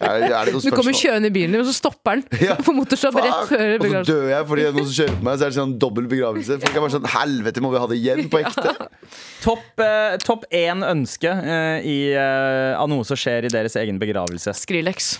[0.00, 2.54] Er, er det noe Du kommer kjørende i bilen og så stopper den Ja.
[2.56, 3.98] på motorstopp rett før begravelsen.
[4.00, 5.36] Og så dør jeg fordi det er noen som kjører på meg.
[5.36, 6.56] Så er det sånn dobbel begravelse.
[6.64, 8.74] Folk er bare sånn Helvete, må vi ha det igjen på ekte?
[9.44, 14.00] Topp eh, top én ønske eh, i, eh, av noe som skjer i deres egen
[14.00, 14.56] begravelse.
[14.56, 15.12] Skrillex.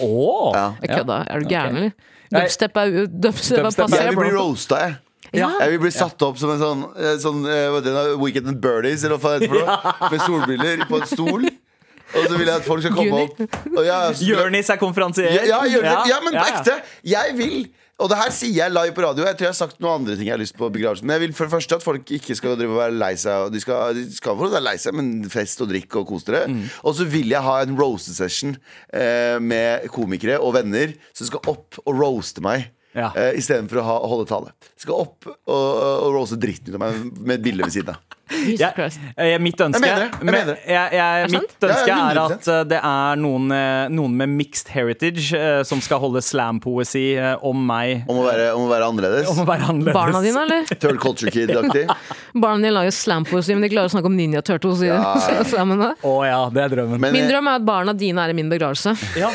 [0.00, 0.66] Åh Ja.
[0.80, 1.20] Jeg kødda.
[1.28, 1.80] Er du gæren, Ok.
[1.84, 2.12] eller?
[2.34, 2.40] Nei.
[2.48, 4.96] Dubstep er, dubstep er passé, Jeg vil bli roasta, jeg.
[5.34, 5.50] Ja.
[5.60, 9.04] Jeg vil bli satt opp som en sånn, eh, sånn uh, det, Weekend and Birdies,
[9.04, 9.94] eller hva det heter Ja.
[10.08, 11.46] Med solbriller på en stol.
[12.14, 14.20] Og så vil jeg at folk skal komme opp.
[14.22, 15.34] Jonis er konferansier.
[15.48, 16.78] Ja, ja, ja, men på ekte.
[17.02, 17.64] Jeg vil
[18.02, 19.22] og det her sier jeg live på radio.
[19.22, 21.06] Jeg tror jeg har sagt noen andre ting jeg har lyst på begravelsen.
[21.06, 23.52] Men jeg vil for det første at folk ikke skal drive og være lei seg.
[23.54, 26.48] De skal, de skal være lei seg, men fest og drikk og kos dere.
[26.50, 26.64] Mm.
[26.82, 28.56] Og så vil jeg ha en roaste session
[28.90, 32.66] eh, med komikere og venner som skal opp og roaste meg.
[32.94, 33.10] Ja.
[33.16, 34.52] Uh, Istedenfor å ha, holde tale.
[34.78, 38.02] Skal opp og, og rose dritten ut av meg med et bilde ved siden av.
[38.56, 38.70] Ja,
[39.20, 40.54] eh, mitt ønske, Jeg mener det, jeg mener det.
[40.72, 43.52] jeg- jeg- mitt ønske Ja, ja, er at eh, det er noen,
[43.92, 45.36] noen med mixed heritage
[45.68, 48.06] som skal holde slampoesi eh, om meg.
[48.08, 49.28] Om å være, om å være annerledes.
[49.28, 49.98] Om å være annerledes.
[49.98, 50.64] Barna dine, eller?
[50.82, 51.84] Third culture kid-aktig.
[52.32, 54.90] Barna dine lager slampoesi, men de klarer å snakke om Ninja Turtles i
[55.52, 55.92] slammene.
[56.08, 56.98] Oh, ja, det er drømmen.
[57.04, 58.96] Men, Min drøm er at barna dine er i min begravelse.
[59.20, 59.30] ja.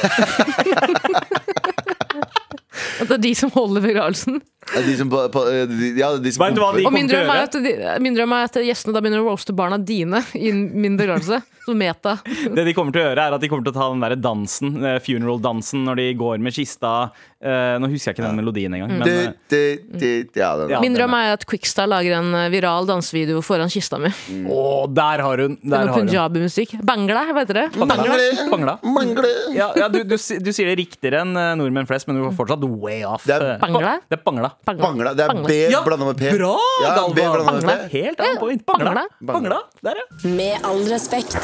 [3.00, 4.42] At det er de som holder begravelsen.
[4.76, 7.10] de som, på, på, de, ja, de som Vet du hva de- Og min kommer
[7.10, 7.48] til å drøm, er gjøre?
[7.48, 10.98] at de, min drøm er at gjestene da begynner å roaste barna dine i min
[11.00, 11.42] begravelse.
[11.66, 12.18] Som meta.
[12.26, 14.16] Det de kommer til å gjøre, er at de kommer til å ta den der
[14.18, 17.12] dansen, eh, funeral-dansen, når de går med kista.
[17.40, 18.92] Eh, nå husker jeg ikke den melodien engang.
[19.00, 20.80] Men, Du, eh, ja, Ja.
[20.84, 24.12] Min om er at Quickstar lager en eh, viral dansevideo foran kista mi.
[24.44, 25.58] å, der har hun!
[25.64, 26.76] Der har punjabi-musikk.
[26.84, 27.68] Bangla, hva heter det?
[27.80, 28.18] Bangla.
[28.52, 28.78] Bangla.
[28.84, 29.32] Bangla.
[29.56, 32.64] Ja, ja du, du, du sier det riktigere enn nordmenn flest, men du er fortsatt
[32.66, 33.24] way off.
[33.24, 33.98] Det er Bangla?
[34.10, 34.52] Det er Bangla.
[34.68, 35.16] Bangla.
[35.16, 36.38] Det er B blanda med P.
[36.38, 37.60] Bra, Ja, Galvan!
[37.62, 37.98] B med P.
[37.98, 38.66] Helt on point.
[38.66, 39.08] Bangla.
[39.20, 39.34] Bangla.
[39.34, 39.60] Bangla.
[39.82, 40.30] Der, ja.
[40.36, 41.38] Med all respekt.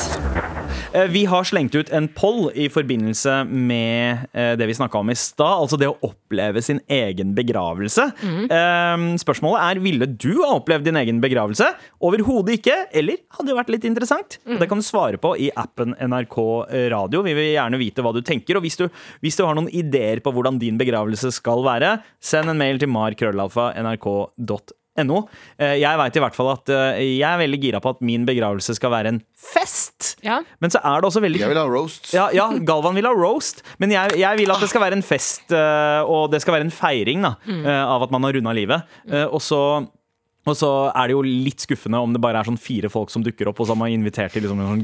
[0.95, 5.09] Uh, Vi har slengt ut en poll i forbindelse med uh, det vi snakka om
[5.09, 5.61] i stad.
[5.65, 8.07] Altså det å oppleve sin egen begravelse.
[8.25, 11.67] Eh, Spørsmålet er ville du ha opplevd din egen begravelse.
[12.05, 14.39] Overhodet ikke, eller hadde det vært litt interessant?
[14.45, 14.59] Mm.
[14.61, 16.37] Det kan du svare på i appen NRK
[16.93, 17.23] Radio.
[17.25, 18.59] Vi vil gjerne vite hva du tenker.
[18.59, 18.87] Og hvis du,
[19.25, 22.91] hvis du har noen ideer på hvordan din begravelse skal være, send en mail til
[22.91, 24.59] markrøllalfa.nrk.no.
[24.97, 28.25] Eh, Jeg veit i hvert fall at eh, jeg er veldig gira på at min
[28.25, 30.15] begravelse skal være en fest.
[30.23, 30.39] Ja.
[30.63, 32.13] Men så er det også veldig Jeg vil ha roast.
[32.13, 35.03] ja, ja, Galvan vil ha roast, men jeg, jeg vil at det skal være en
[35.05, 37.65] fest, eh, og det skal være en feiring da, mm.
[37.65, 38.97] av at man har runda livet.
[39.11, 39.61] Eh, Og så
[40.45, 43.23] og så er det jo litt skuffende om det bare er sånn fire folk som
[43.25, 44.83] dukker opp, og så har man invitert til liksom en sånn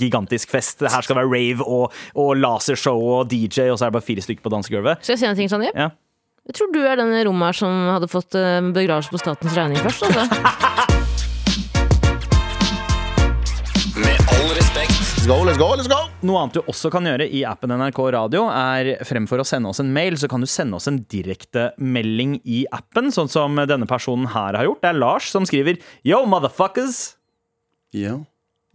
[0.00, 0.78] gigantisk fest.
[0.80, 4.06] Det her skal være rave og, og lasershow og DJ, og så er det bare
[4.06, 5.04] fire stykker på dansegulvet.
[5.04, 5.76] Skal jeg si en ting, Sandeep.
[5.76, 5.90] Ja.
[6.44, 9.54] Jeg tror du er den i rommet her som hadde fått eh, begravelse på statens
[9.56, 10.04] regning først.
[10.04, 10.28] Altså.
[14.02, 14.92] Med all respekt.
[14.92, 16.02] Let's go, let's go, let's go!
[16.28, 19.80] Noe annet du også kan gjøre i appen NRK Radio, er fremfor å sende oss
[19.80, 24.28] en mail, så kan du sende oss en direktemelding i appen, sånn som denne personen
[24.34, 24.82] her har gjort.
[24.84, 27.16] Det er Lars som skriver Yo, motherfuckers!
[27.96, 28.20] Ja.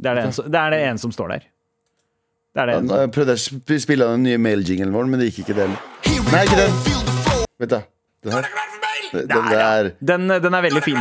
[0.01, 1.45] Det er det, en, det er det en som står der.
[2.58, 2.89] Det er det en.
[3.05, 3.39] Jeg prøvde å
[3.86, 5.82] spille av den nye mail-jinglen vår, men det gikk ikke det heller.
[6.34, 7.18] Nei, ikke den.
[7.60, 7.82] Vent, da.
[8.24, 8.50] Den her.
[9.13, 9.89] Den der.
[10.06, 11.00] Den, den er veldig fin.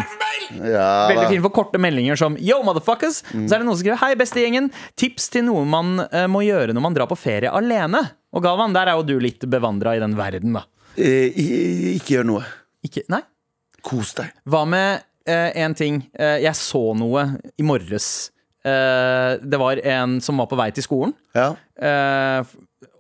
[0.49, 3.19] Ja, Veldig fin for korte meldinger som Yo, motherfuckers!
[3.21, 4.71] Så er det noen som skriver Hei, beste gjengen.
[4.97, 8.01] Tips til noe man eh, må gjøre når man drar på ferie alene.
[8.33, 10.65] Og Galvan, der er jo du litt bevandra i den verden, da.
[10.97, 12.47] Eh, i- Ikke gjør noe.
[12.87, 13.21] Ikke, nei?
[13.85, 14.33] Kos deg.
[14.49, 16.01] Hva med én en ting.
[16.17, 17.27] Eh, jeg så noe
[17.61, 18.31] i morges.
[18.65, 21.13] Eh, det var en som var på vei til skolen.
[21.37, 21.51] Ja.
[21.77, 22.41] Eh,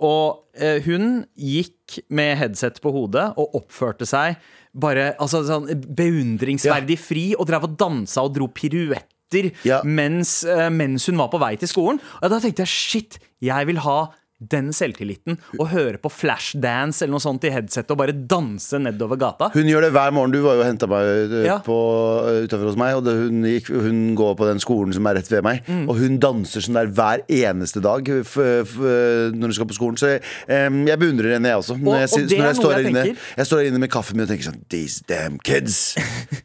[0.04, 0.47] og eh,
[0.84, 4.36] hun gikk med headset på hodet og oppførte seg
[4.78, 9.82] bare altså, sånn beundringsverdig fri og drev og dansa og dro piruetter Ja.
[9.84, 11.98] mens, eh, mens hun var på vei til skolen.
[12.22, 13.98] Og da tenkte jeg shit, jeg vil ha
[14.38, 19.18] den selvtilliten Å høre på flashdance eller noe sånt i headsetet og bare danse nedover
[19.18, 19.48] gata.
[19.54, 20.34] Hun gjør det hver morgen.
[20.34, 21.56] Du var jo og henta meg uh, Ja.
[21.64, 22.94] på, uh, utenfor hos meg.
[22.98, 25.62] Og det, hun, gikk, hun går på den skolen som er rett ved meg.
[25.66, 25.86] Mm.
[25.90, 29.98] Og hun danser sånn der hver eneste dag f, når hun skal på skolen.
[30.00, 31.78] Så jeg, um, jeg beundrer henne, jeg også.
[31.78, 33.04] Når jeg, og det når jeg, står jeg inne,
[33.40, 35.80] jeg står her inne med kaffen min og tenker sånn These damn kids!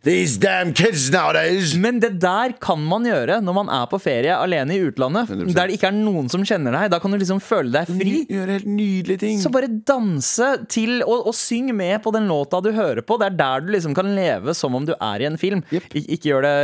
[0.08, 1.76] These damn kids nowadays!
[1.86, 5.30] Men det der kan man gjøre når man er på ferie alene i utlandet.
[5.30, 5.54] 100%.
[5.54, 6.90] Der det ikke er noen som kjenner deg.
[6.94, 8.16] Da kan du liksom føle deg fri.
[8.30, 9.40] Gjør helt nydelige ting.
[9.42, 13.18] Så bare danse til og, og syng med på den låta du hører på.
[13.22, 15.64] Det er der du liksom kan leve som om du er i en film.
[15.74, 15.90] Yep.
[15.94, 16.56] Ik ikke, gjør det,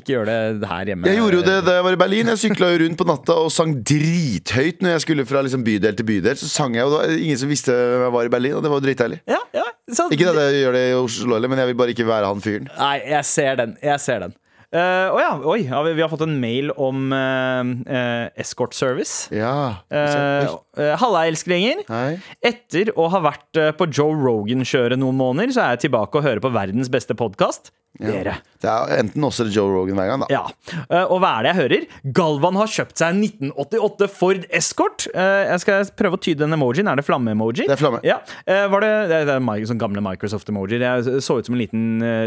[0.00, 1.08] ikke gjør det her hjemme.
[1.10, 2.32] Jeg gjorde jo det da jeg var i Berlin.
[2.34, 6.08] Jeg sykla rundt på natta og sang drithøyt når jeg skulle fra liksom bydel til
[6.08, 6.38] bydel.
[6.40, 8.64] Så sang jeg, og det var ingen som visste hvem jeg var i Berlin, og
[8.64, 9.20] det var jo dritdeilig.
[9.30, 9.66] Ja, ja,
[10.10, 12.42] Ikke at jeg gjør det i Oslo heller, men jeg vil bare ikke være han
[12.44, 12.70] fyren.
[12.78, 13.76] Nei, jeg ser den.
[13.82, 14.34] Jeg ser den.
[14.74, 19.28] Eh, oh ja, oi, ja, vi, vi har fått en mail om uh, escort service.
[19.30, 19.84] Ja.
[19.86, 20.56] Uh,
[20.98, 21.84] Halla, elsklinger.
[22.42, 26.42] Etter å ha vært på Joe Rogan-kjøret noen måneder, så er jeg tilbake og hører
[26.42, 27.70] på verdens beste podkast.
[28.02, 28.38] Dere.
[28.58, 30.28] Det er enten oss eller Joe Rogan hver gang, da.
[30.32, 30.42] Ja.
[30.88, 31.84] Eh, og hva er det jeg hører?
[32.16, 35.06] Galvan har kjøpt seg en 1988 Ford Escort.
[35.12, 36.90] Eh, jeg skal prøve å tyde den emojien.
[36.90, 37.68] Er det flamme-emoji?
[37.68, 38.02] Det er flamme.
[38.06, 38.18] Ja.
[38.50, 40.82] Eh, var det, det er, sånn gamle Microsoft-emojier.
[40.82, 41.84] Jeg så ut som en liten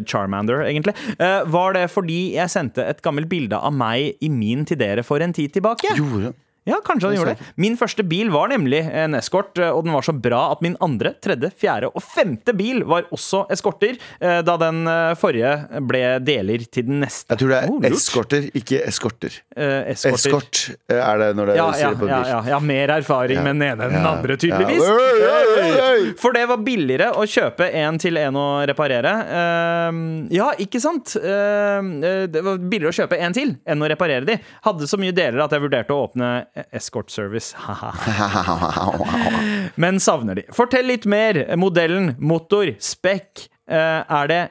[0.08, 0.96] Charmander, egentlig.
[1.18, 5.24] Var det fordi jeg sendte et gammelt bilde av meg i min til dere for
[5.24, 5.98] en tid tilbake?
[6.00, 6.32] Gjorde
[6.68, 7.46] Ja, kanskje han gjorde det.
[7.64, 10.76] Min første bil var nemlig en eskort, eh, og den var så bra at min
[10.84, 15.54] andre, tredje, fjerde og femte bil var også eskorter, eh, da den eh, forrige
[15.88, 17.32] ble deler til den neste.
[17.34, 19.38] Jeg tror det er oh, eskorter, ikke eskorter.
[19.56, 20.28] Eh, eskorter.
[20.28, 22.14] Eskort er det når det Ja, sier ja, på bil.
[22.34, 24.12] ja, ja, mer erfaring med den ene enn den Ja.
[24.12, 24.84] andre, tydeligvis.
[24.84, 25.88] Ja.
[26.20, 29.16] For det var billigere å kjøpe en til en å reparere.
[30.36, 31.16] Ja, ikke sant?
[31.18, 34.38] Det var billigere å kjøpe en til enn å reparere de.
[34.68, 36.32] Hadde så mye deler at jeg vurderte å åpne
[36.72, 37.56] Escort Service.
[39.76, 40.48] Men savner de.
[40.56, 41.44] Fortell litt mer.
[41.60, 43.48] Modellen, motor, spekk.
[43.68, 44.44] Eh, er det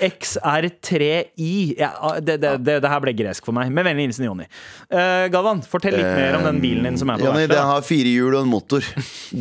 [0.00, 1.74] XR3i?
[1.78, 3.70] Ja, det, det, det, det her ble gresk for meg.
[3.74, 4.46] Med vennlig hilsen Jonny.
[4.92, 7.84] Uh, Galvan, fortell litt mer om den bilen din som er på Jonny, den har
[7.86, 8.86] fire hjul og en motor.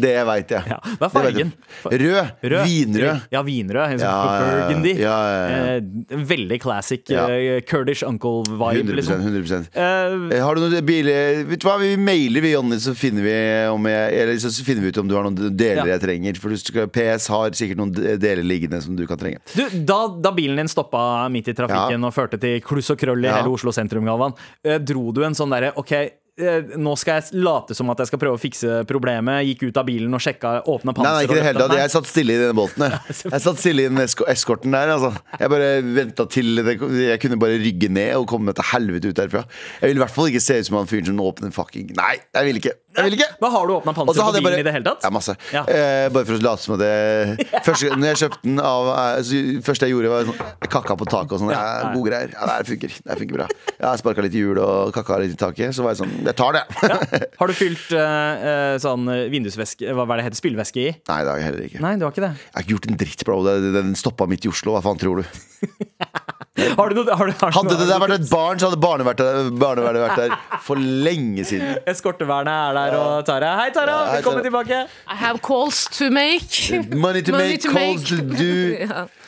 [0.05, 0.63] Det veit jeg.
[0.71, 1.51] Ja, hva er fargen?
[1.85, 2.31] Rød.
[2.45, 2.65] Rød.
[2.65, 3.25] Vinrød.
[3.35, 3.95] Ja, vinrød.
[3.95, 4.93] Sånn Ja, burgundy.
[5.05, 9.25] Eh, veldig classic eh, Kurdish uncle-vibe, 100, liksom.
[9.29, 9.69] 100%.
[9.73, 13.23] Eh, Eh, Har du noen biler Vet du hva, Vi mailer vi Jonny, så finner
[13.25, 13.35] vi,
[13.71, 16.39] om jeg, eller så finner vi ut om du har noen deler jeg trenger.
[16.41, 19.41] For PS har sikkert noen deler liggende som du kan trenge.
[19.55, 23.25] du, da, da bilen din stoppa midt i trafikken og førte til kluss og krøll
[23.25, 23.39] i Ja.
[23.41, 25.91] hele Oslo sentrum, Galvan, eh, dro du en sånn derre OK,
[26.37, 29.45] eh, nå skal jeg late som at jeg skal prøve å fikse problemet.
[29.47, 31.75] Gikk ut av bilen og sjekka, åpna Nei, nei, ikke det hele tatt.
[31.79, 32.85] Jeg satt stille i denne båten.
[32.91, 34.91] Jeg, jeg satt stille i den esko eskorten der.
[34.97, 35.13] Altså.
[35.39, 39.11] Jeg bare venta til det, Jeg kunne bare rygge ned og komme meg til helvete
[39.13, 39.45] ut derfra.
[39.81, 42.17] Jeg vil i hvert fall ikke se ut som han fyren som åpner fucking Nei,
[42.35, 42.75] jeg vil ikke!
[42.95, 43.27] Jeg vil ikke!
[43.41, 45.03] Da Har du åpna panseret på bilen bare- i det hele tatt?
[45.03, 45.35] Ja, masse.
[45.53, 45.63] Ja.
[45.67, 49.41] Eh, bare for å late som at det Første når jeg kjøpte den av altså,
[49.65, 51.51] Første jeg gjorde, var sånn kakka på taket og sånn.
[51.55, 51.91] Ja, Ja.
[51.95, 52.31] gode greier.
[52.35, 52.95] Ja, det her funker.
[52.95, 53.47] Det her funker bra.
[53.79, 55.75] Jeg sparka litt i hjul og kakka litt i taket.
[55.75, 56.63] Så var jeg sånn Jeg tar det.
[57.39, 60.39] Har du fylt eh, sånn vindusvæske Hva er det heter?
[60.41, 60.89] Spylevæske i?
[61.11, 61.81] Nei, det har jeg heller ikke.
[61.83, 62.33] Nei, du har ikke det.
[62.39, 63.37] Jeg har ikke gjort en dritt, bro.
[63.75, 64.75] Den stoppa midt i Oslo.
[64.77, 65.25] Hva faen tror du?
[66.55, 68.69] Har du noe, har du, har du Hadde noe- det der vært et barn, så
[68.69, 71.75] hadde barnevernet vært der for lenge siden.
[71.91, 73.55] Eskortevernet er der og Tara.
[73.61, 73.91] Hei, Tara!
[73.91, 74.49] Ja, hei, Velkommen Tara.
[74.49, 74.81] tilbake.
[75.09, 76.69] I have calls to make.
[76.95, 78.75] Money to Money make, to calls to do.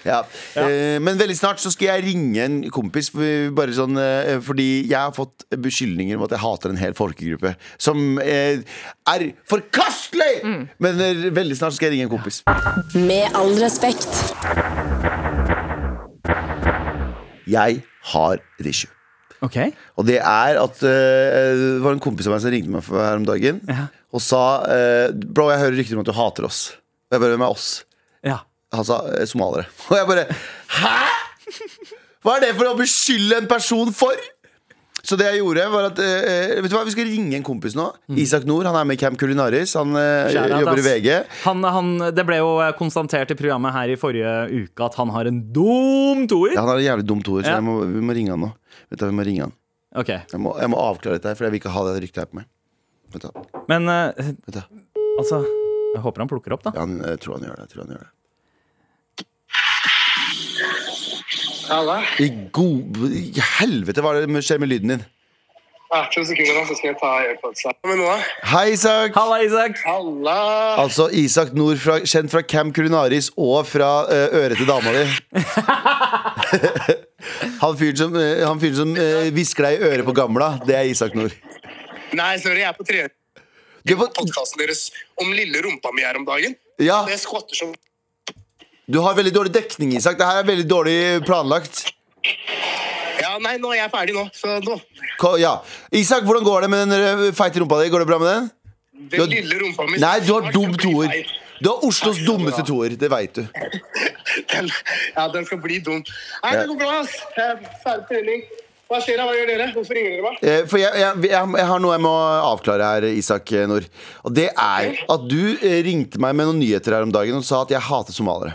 [0.07, 0.21] Ja.
[0.55, 0.69] Ja.
[0.69, 4.95] Eh, men veldig snart så skal jeg ringe en kompis, bare sånn, uh, fordi jeg
[4.95, 7.55] har fått beskyldninger om at jeg hater en hel folkegruppe.
[7.81, 8.79] Som uh,
[9.11, 10.43] er forkastelig!
[10.83, 12.43] Men eh, veldig snart skal jeg ringe en kompis.
[12.95, 14.07] Med all respekt.
[17.47, 17.81] Jeg
[18.13, 18.87] har et
[19.41, 19.47] issue.
[19.47, 22.83] Ok Og det er at eh, Det var en kompis av meg som ringte meg
[22.85, 23.87] for her om dagen Ja.
[24.11, 26.61] og sa eh, Bro, jeg hører rykter om at du hater oss.
[27.09, 27.67] Og jeg bare Hvem er oss?
[28.25, 28.39] Ja.
[28.73, 28.97] Han sa
[29.29, 29.67] somalere.
[29.91, 30.25] Og jeg bare
[30.79, 30.95] Hæ?!
[32.25, 34.17] Hva er det for å beskylde en person for?
[35.07, 37.77] Så det jeg gjorde, var at uh, Vet du hva, Vi skal ringe en kompis
[37.77, 37.85] nå.
[38.19, 38.65] Isak Nord.
[38.67, 39.71] Han er med i Camp Culinaris.
[39.79, 40.83] Han uh, jobber i.
[40.83, 41.07] VG.
[41.45, 44.33] Han, han, det ble jo konstatert i programmet her i forrige
[44.65, 46.57] uke at han har en dum toer.
[46.57, 47.61] Ja, han har en jævlig dumt ord, så Ja.
[47.63, 48.51] må, vi må ringe han nå.
[48.91, 49.55] Vet du, vi må ringe han
[49.97, 52.19] Ok, jeg må, jeg må avklare dette, her for jeg vil ikke ha det ryktet
[52.21, 52.47] her på meg.
[53.15, 53.29] Vet du,
[53.71, 54.61] Men eh, vet du.
[55.17, 55.39] altså
[55.95, 56.75] Jeg håper han plukker opp, da.
[56.75, 57.65] Ja, han, jeg tror han gjør det.
[57.65, 58.13] Jeg tror han gjør det.
[61.67, 61.97] Halla.
[62.23, 65.07] I god i helvete, hva er det som skjer med lyden din?
[65.87, 68.15] Ah, to sekunder, da, så skal jeg ta nå, da?
[68.51, 69.15] Hei, Isak!
[69.15, 69.79] Halla, Isak.
[69.87, 70.39] Halla!
[70.83, 75.05] Altså Isak Nord, fra, kjent fra Camp Culinaris og fra uh, øret til dama di.
[77.63, 80.77] han fyren som, eh, han fyr som uh, hvisker deg i øret på gamla, det
[80.77, 81.35] er Isak Nord.
[82.15, 83.11] Nei, sorry, jeg er på tredje.
[83.87, 84.89] På, Podkasten deres
[85.21, 86.55] om lille rumpa mi her om dagen.
[86.83, 87.75] ja, jeg skvatter som
[88.87, 90.15] du har veldig dårlig dekning, Isak.
[90.15, 91.81] Det her er veldig dårlig planlagt.
[93.19, 94.23] Ja, nei, nå er jeg ferdig nå.
[94.31, 94.77] Så nå
[95.41, 95.57] Ja.
[95.91, 97.89] Isak, hvordan går det med den eh, feite rumpa di?
[97.91, 98.47] Går det bra med den?
[99.11, 101.11] Den har- lille rumpa mi Nei, du har dumt dum toer.
[101.61, 102.95] Du har Oslos dummeste toer.
[102.99, 103.43] Det veit du.
[104.51, 104.67] Den,
[105.15, 106.03] ja, den skal bli dum.
[106.43, 107.13] Nei, det går bra, ass.
[107.41, 108.43] Er Ferdig trening.
[108.87, 109.25] Hva skjer da?
[109.27, 109.65] Hva gjør dere?
[109.75, 110.37] Hvorfor ringer dere meg?
[110.45, 112.13] Eh, For jeg, jeg, jeg, jeg har noe jeg må
[112.51, 113.87] avklare her, Isak Nord.
[114.23, 117.43] Og det er at du eh, ringte meg med noen nyheter her om dagen og
[117.47, 118.53] sa at jeg hater somaliere.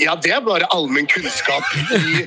[0.00, 2.22] Ja, det er bare allmenn kunnskap i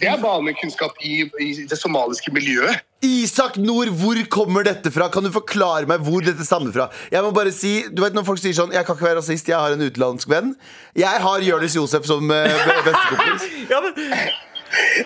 [0.00, 2.82] Det er bare allmenn kunnskap i, i det somaliske miljøet.
[3.04, 5.10] Isak Nord, hvor kommer dette fra?
[5.12, 6.88] Kan du forklare meg hvor dette stammer fra?
[7.12, 9.48] Jeg må bare si, du vet Når folk sier sånn 'Jeg kan ikke være rasist,
[9.48, 10.54] jeg har en utenlandsk venn'.
[10.96, 13.48] Jeg har Jonis Josef som eh, bestekompis.
[13.72, 13.94] Ja, men,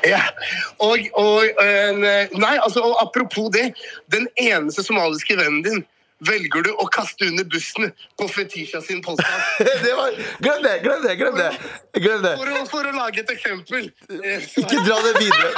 [0.07, 0.23] Ja.
[0.81, 1.93] Og, og eh,
[2.33, 3.73] Nei, altså, og apropos det.
[4.11, 5.85] Den eneste somaliske vennen din
[6.27, 9.61] velger du å kaste under bussen på Fetisha sin podkast.
[10.45, 10.77] Glem det!
[10.83, 11.17] Glem det!
[11.21, 11.51] glem det
[12.03, 13.91] Glem det For, å- for å lage et eksempel.
[14.09, 15.53] Så- Ikke dra det videre.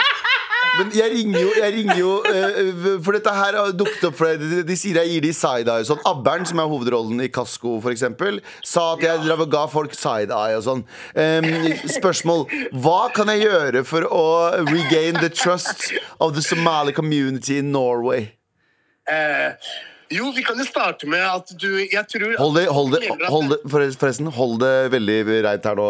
[0.77, 4.37] Men jeg ringer jo, jeg ringer jo uh, For dette her har dukket opp for
[4.39, 5.87] de, de sier jeg gir de side-eye.
[5.89, 9.97] Sånn Abbern, som er hovedrollen i Kasko, eksempel, sa at jeg drev og ga folk
[9.97, 10.85] side-eye og sånn.
[11.17, 11.49] Um,
[11.97, 12.45] spørsmål.
[12.85, 14.23] Hva kan jeg gjøre for å
[14.69, 15.89] regain the trust
[16.21, 18.29] of the Somali community in Norway?
[19.11, 19.57] Eh,
[20.11, 23.53] jo, vi kan jo starte med at du Jeg tror Hold det, hold det, hold
[23.55, 25.87] det forresten, hold det veldig reint her nå,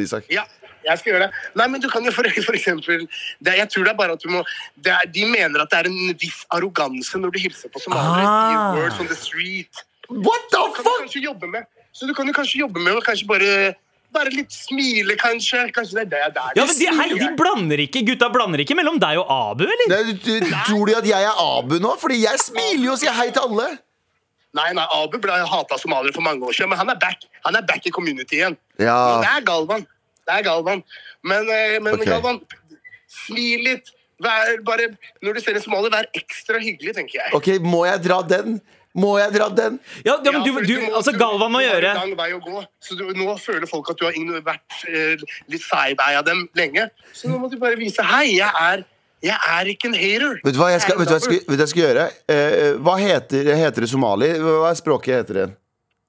[0.00, 0.28] Isak.
[0.32, 0.46] Ja,
[0.86, 1.42] jeg skal gjøre det.
[1.60, 3.04] Nei, men du kan jo for, for eksempel
[3.44, 4.42] det, Jeg tror det er bare at du må
[4.80, 8.24] det er, De mener at det er en viss arroganse når du hilser på somaliere.
[8.24, 8.72] Ah.
[8.72, 9.84] sier Words on the street.
[10.10, 11.04] What the fuck?!
[11.04, 11.68] kanskje jobbe med.
[11.92, 13.74] Så du kan jo kanskje jobbe med å kanskje bare
[14.10, 15.68] Bare litt smile, kanskje.
[15.74, 16.56] Kanskje det er det der.
[16.58, 19.92] ja, men de, hei, de blander ikke Gutta blander ikke mellom deg og Abu, eller?
[19.92, 21.94] Nei, du, du, tror de at jeg er Abu nå?
[22.00, 23.68] Fordi jeg smiler jo og sier hei til alle.
[24.58, 27.56] Nei, nei, Abu ble hata somaliere for mange år siden, men han er back Han
[27.56, 28.58] er back i community igjen.
[28.82, 28.98] Ja.
[29.22, 29.86] Det er Galvan.
[30.26, 30.82] Det er Galvan.
[31.22, 32.10] Men, eh, men okay.
[32.10, 32.42] Galvan,
[33.24, 33.94] smil litt.
[34.20, 34.90] Vær bare,
[35.24, 37.32] når du ser en somalier, vær ekstra hyggelig, tenker jeg.
[37.36, 38.58] Ok, må jeg dra den?
[38.98, 39.76] Må jeg dra den?
[40.02, 42.62] Ja, ja men du, du, altså Galvan må gjøre en lang vei å gå.
[42.82, 45.20] Så du, nå føler folk at du har vært eh,
[45.52, 46.88] litt side-eye av dem lenge.
[47.14, 48.82] Så nå må du bare vise Hei, jeg er,
[49.22, 50.40] jeg er ikke en hater.
[50.42, 52.08] Vet du hva jeg skal, vet hva jeg skal, vet hva jeg skal gjøre?
[52.34, 54.32] Eh, hva heter, heter det somali?
[54.42, 55.46] Hva er språket heter det?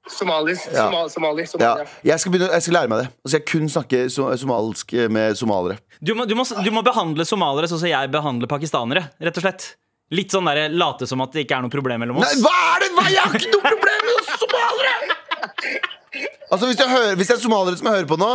[0.09, 0.65] Somalis.
[0.73, 0.87] Ja.
[1.13, 1.85] Somali, somali, Ja.
[2.03, 3.11] Jeg, skal begynne, jeg skal lære meg det.
[3.21, 5.77] Og så skal jeg kun snakke somalsk somalisk med somalere.
[6.01, 9.05] du må, du, må, du må behandle somalere sånn som jeg behandler pakistanere.
[9.21, 9.69] Rett og slett
[10.11, 12.27] Litt sånn der, late som at det ikke er noe problem mellom oss.
[12.27, 12.89] Nei, hva er det?
[12.97, 13.05] Hva?
[13.13, 14.95] Jeg har ikke noe problem med somalere!
[16.51, 18.29] Altså, hvis jeg, hører, hvis det er somalere som jeg hører på nå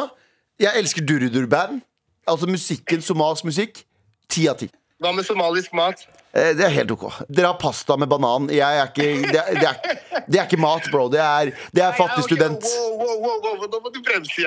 [0.62, 1.82] Jeg elsker durudur-band
[2.26, 3.82] Altså musikken, somalisk musikk.
[4.32, 4.70] Ti av ti.
[4.98, 6.00] Hva med somalisk mat?
[6.36, 7.04] Eh, Det er helt ok.
[7.28, 8.48] Dere har pasta med banan.
[8.52, 11.06] Jeg er ikke, det, er, det, er, det er ikke mat, bro.
[11.12, 12.66] Det er, det er fattig student.
[12.66, 13.68] Wow, wow, wow, wow.
[13.72, 14.44] Nå må du bremse.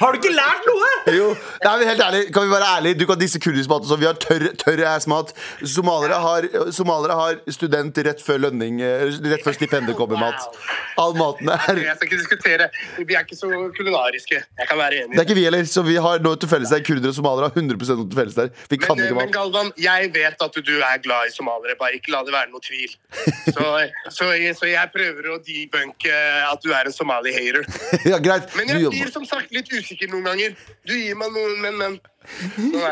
[0.00, 0.90] Har du ikke lært noe?!
[1.14, 1.28] Jo,
[1.64, 2.98] nei, men helt ærlig, Kan vi være ærlige?
[3.00, 3.84] Du kan disse kurdisk mat.
[3.86, 4.00] og sånn.
[4.02, 5.32] Vi har tørr, tørr ass-mat.
[5.76, 10.48] Somalere har, somalere har student rett før lønning eh, Rett før stipendet kommer-mat.
[11.00, 12.68] All maten er Jeg skal ikke diskutere.
[12.98, 14.40] Vi er ikke så kulinariske.
[14.60, 15.14] Jeg kan være enig.
[15.16, 16.82] Det er ikke vi heller, så vi har noe til felles der.
[16.86, 18.52] Kurdere og somalere har 100 noe til felles der.
[18.72, 19.34] Vi kan Men, ikke men.
[19.34, 21.76] Galvan, jeg vet at du er glad i somaliere.
[21.80, 22.94] Bare ikke la det være noe tvil.
[23.50, 23.66] Så,
[24.08, 26.14] så, jeg, så jeg prøver å debunke
[26.46, 27.66] at du er en somali-hater.
[28.10, 28.18] Ja.
[28.56, 30.54] Men jeg blir som sagt litt usikker noen ganger.
[30.88, 31.98] Du gir meg noen men, men.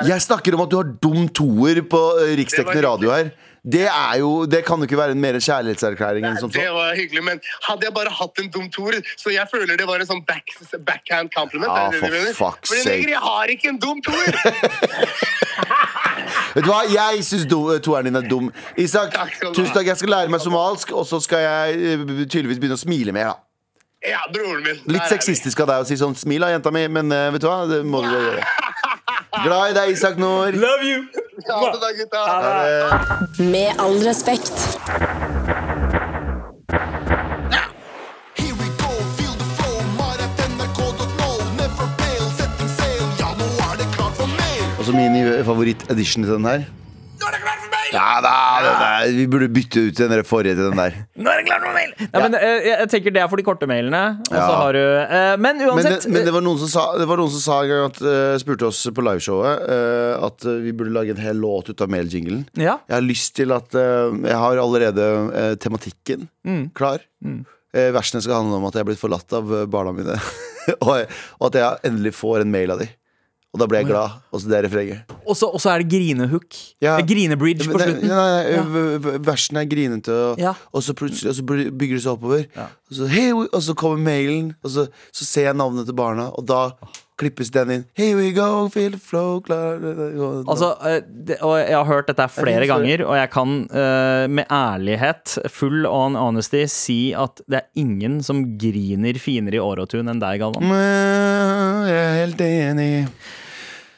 [0.09, 3.31] Jeg snakker om at du har dum toer på eh, riksdekkende radio her.
[3.73, 6.95] Det er jo, det kan jo ikke være en mer kjærlighetserklæring enn som Det var
[6.97, 10.09] hyggelig, men hadde jeg bare hatt en dum toer Så jeg føler det var en
[10.09, 10.55] sånn back,
[10.87, 11.73] backhand compliment.
[11.75, 13.03] Ah, det det for fuck's sake.
[13.03, 14.39] For jeg har ikke en dum toer!
[16.59, 17.47] Vet du hva, Jeg syns
[17.85, 18.49] toeren din er dum.
[18.77, 19.15] Isak,
[19.55, 19.87] tusen takk.
[19.93, 23.31] Jeg skal lære meg somalsk, og så skal jeg eh, tydeligvis begynne å smile mer.
[23.31, 24.81] da Ja, broren min.
[24.91, 27.49] Litt sexistisk av deg å si sånn 'smil da, jenta mi', men eh, vet du
[27.51, 27.63] hva?
[27.71, 28.43] Det må du gjøre.
[29.45, 30.59] Glad i deg, Isak Nord.
[30.59, 31.07] Love you!
[31.47, 32.23] Ha det da, gutta.
[33.39, 35.28] Med all respekt.
[44.89, 45.17] Så min
[45.47, 46.67] favoritt-edition til den her.
[47.19, 47.89] Nå er det klart for mail!
[47.89, 48.31] Ja, da,
[48.63, 50.97] da, da, vi burde bytte ut den der forrige til den der.
[51.19, 51.95] Nå er det klart for mail!
[51.99, 54.03] Nei, men, eh, jeg, jeg tenker det er for de korte mailene.
[54.29, 54.59] Og så Ja.
[54.61, 57.19] har du eh, Men Men, det, uansett men det, var noen som sa, det var
[57.23, 60.75] noen som sa en gang at eh, spurte oss på liveshowet eh, at eh, vi
[60.79, 62.45] burde lage en hel låt ut av mail-jinglen.
[62.61, 62.77] Ja.
[62.87, 65.09] Jeg har lyst til at eh, Jeg har allerede
[65.43, 66.69] eh, tematikken Mm.
[66.77, 67.03] klar.
[67.77, 70.15] Eh, versene skal handle om at jeg er blitt forlatt av eh, barna mine.
[70.87, 71.03] og,
[71.41, 72.87] og at jeg endelig får en mail av de.
[73.59, 74.13] Og da ble jeg glad.
[74.31, 75.15] Og så det refrenget.
[75.27, 76.59] Og så er det grinehook.
[76.85, 76.95] Ja.
[77.03, 78.07] Grinebridge på slutten.
[78.07, 78.63] nei, nei, Ja.
[79.27, 80.55] Versene er grinete, og, Ja.
[80.73, 82.47] og så plutselig Og så bygger det seg oppover.
[82.57, 86.31] Og, så, hey, og så kommer mailen, og så, så ser jeg navnet til barna,
[86.31, 86.71] og da
[87.19, 87.85] klippes den inn.
[87.99, 89.81] Here we go, feel the flow klar
[90.47, 95.39] Altså, eh, og jeg har hørt dette flere ganger, og jeg kan eh, med ærlighet,
[95.51, 100.39] full on honesty, si at det er ingen som griner finere i Årotun enn deg,
[100.45, 100.71] Galvan.
[101.89, 103.09] Jeg er helt enig.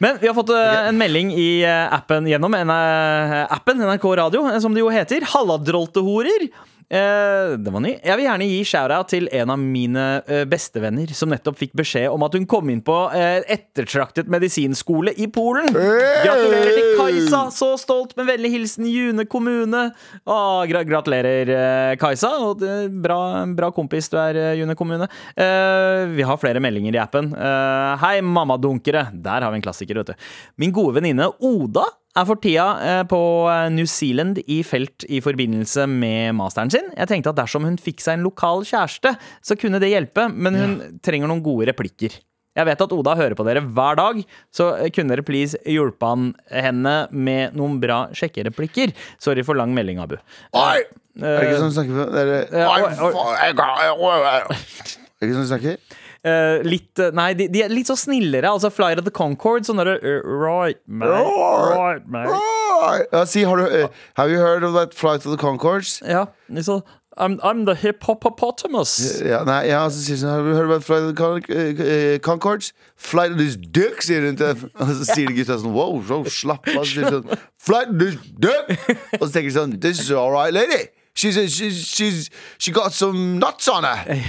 [0.03, 4.47] Men vi har fått eh, en melding i eh, appen gjennom eh, appen NRK Radio,
[4.61, 5.27] som det jo heter.
[5.29, 6.47] Halladroltehorer.
[6.91, 7.93] Eh, det var ny.
[8.03, 12.09] Jeg vil gjerne gi shout-out til en av mine eh, bestevenner som nettopp fikk beskjed
[12.11, 15.71] om at hun kom inn på eh, ettertraktet medisinskole i Polen.
[15.71, 17.45] Gratulerer til Kajsa!
[17.55, 19.85] Så stolt med vennlig hilsen June kommune.
[20.27, 22.33] Å, gra gratulerer, eh, Kajsa.
[22.49, 22.75] Og det,
[23.07, 23.21] bra,
[23.55, 25.07] bra kompis du er, eh, June kommune.
[25.39, 27.31] Eh, vi har flere meldinger i appen.
[27.31, 29.07] Eh, hei, mammadunkere.
[29.15, 30.31] Der har vi en klassiker, vet du.
[30.59, 31.87] Min gode venninne Oda
[32.21, 36.91] er for tida eh, på eh, New Zealand i felt i forbindelse med masteren sin.
[36.97, 39.15] Jeg tenkte at dersom hun fikk seg en lokal kjæreste,
[39.45, 42.19] så kunne det hjelpe, men hun trenger noen gode replikker.
[42.59, 44.23] Jeg vet at Oda hører på dere hver dag,
[44.55, 48.95] så eh, kunne dere please hjulpe han henne med noen bra sjekkereplikker.
[49.23, 50.19] Sorry for lang melding, Abu.
[50.59, 50.83] Oi!
[51.21, 52.05] Er det ikke sånn du snakker på?
[52.15, 55.99] Det oi, oi, oi, er det ikke sånn du snakker?
[56.21, 58.51] Eh, litt eh, Nei, de, de er litt så snillere.
[58.51, 61.25] Altså Flight of the Concord, sånn derre uh, Right, mate.
[61.73, 62.37] Right, mate.
[62.37, 62.99] Oi!
[63.13, 63.89] Ja, si, har du uh,
[64.21, 66.01] Have you heard of that flight of the Concords?
[66.05, 66.27] Ja,
[66.61, 66.83] så
[67.17, 69.21] I'm, I'm the hippopotamus.
[69.25, 71.83] Ja, nei, ja, så sier sånn, Har du hørt om Flight of the Con eh,
[71.83, 72.71] eh, Concords?
[72.95, 76.69] Flight of these dick, sier hun til Og så sier gutta sånn Wow, wow slapp
[76.71, 76.85] av.
[76.85, 78.73] Så sier sånn, Flight of these dick!
[79.19, 80.87] Og så tenker de sånn This is all right, lady.
[81.13, 83.99] She's, she's, she's, she got some nuts on her.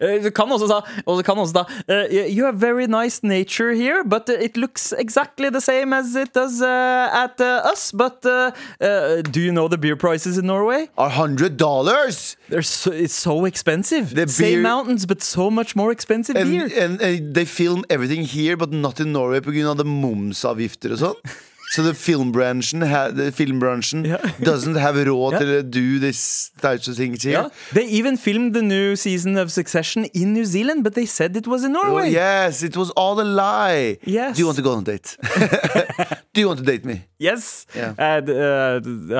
[0.00, 3.72] Eh, Du kan også sa og kan også da uh, You have very nice nature
[3.74, 7.92] here, but uh, it looks exactly the same as it does uh, at uh, us.
[7.92, 8.22] But
[9.32, 10.88] do you know the beer prices in Norway?
[10.98, 12.36] A hundred dollars!
[12.48, 14.14] They're so, it's so expensive.
[14.14, 16.68] The Same beer- mountains, but so much more expensive And, beer.
[16.84, 19.76] and, and they film everything here, but not in Norway pga.
[19.76, 21.16] the momsavgifter og sånn.
[21.74, 22.82] Så the filmbransjen
[23.34, 24.16] filmbransjen Ja.
[24.50, 25.40] doesn't have råd yeah.
[25.42, 27.32] til å do this types of things here.
[27.40, 27.50] Yeah.
[27.74, 31.46] They even filmed the new season of Succession in New Zealand, but they said it
[31.46, 32.10] was in Oh, Norway.
[32.12, 33.98] yes, it was all a lie.
[34.06, 34.36] Yes.
[34.36, 35.16] Do you want to go on a date?
[36.36, 37.00] Do you want to date me?
[37.18, 37.66] Yes.
[37.74, 38.32] Eh, d-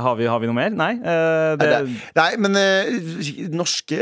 [0.00, 0.68] har, vi, har vi noe mer?
[0.76, 0.92] Nei.
[1.00, 1.70] Uh, det,
[2.14, 2.52] Nei, men
[3.56, 3.96] norske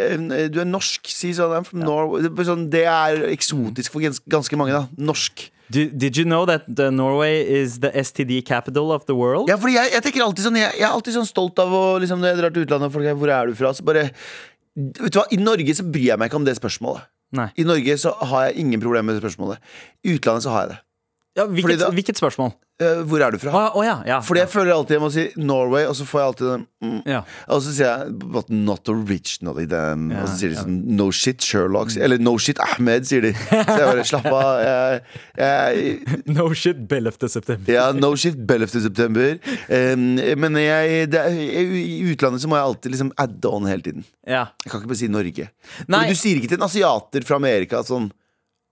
[0.50, 1.54] Du er norsk, si sånn.
[1.54, 2.26] I'm from Norway.
[2.44, 4.84] Sånn, det er eksotisk for ganske mange, da.
[4.98, 5.46] Norsk.
[5.70, 9.48] Did, did you know that Norway is the STD capital of the world?
[9.48, 11.84] Ja, fordi jeg, jeg tenker alltid sånn Jeg, jeg er alltid sånn stolt av å
[12.02, 14.08] liksom, Når jeg drar til utlandet og folk er hvor er du fra, så bare
[14.74, 17.06] Vet du hva, I Norge så bryr jeg meg ikke om det spørsmålet.
[17.38, 17.46] Nei.
[17.62, 19.62] I Norge så har jeg ingen problemer med det spørsmålet.
[20.02, 20.78] I utlandet så har jeg det.
[21.34, 22.52] Ja, hvilket, da- hvilket spørsmål?
[22.82, 23.50] Uh, hvor er du fra?
[23.54, 24.16] ja, oh, ja, ja.
[24.22, 26.96] Fordi jeg føler alltid jeg må si Norway, og så får jeg alltid den mm.
[27.06, 27.20] ja.
[27.54, 30.08] Og så sier jeg But not originally then.
[30.10, 31.94] Ja, og så sier de sånn No shit Sherlock.
[31.94, 33.30] Eller no shit Ahmed, sier de.
[33.44, 34.50] Så jeg bare slapp av.
[34.66, 35.00] Jeg,
[35.38, 37.30] jeg, No shit, 11.
[37.36, 37.72] september.
[37.76, 38.84] ja, no shit Bell 11.
[38.88, 39.38] september.
[39.70, 40.04] Um,
[40.42, 44.06] men jeg, det i utlandet så må jeg alltid liksom adde on hele tiden.
[44.26, 44.48] Ja.
[44.64, 45.50] Jeg kan ikke bare si Norge.
[45.86, 46.04] Nei.
[46.10, 48.10] Du sier ikke til en asiater fra Amerika sånn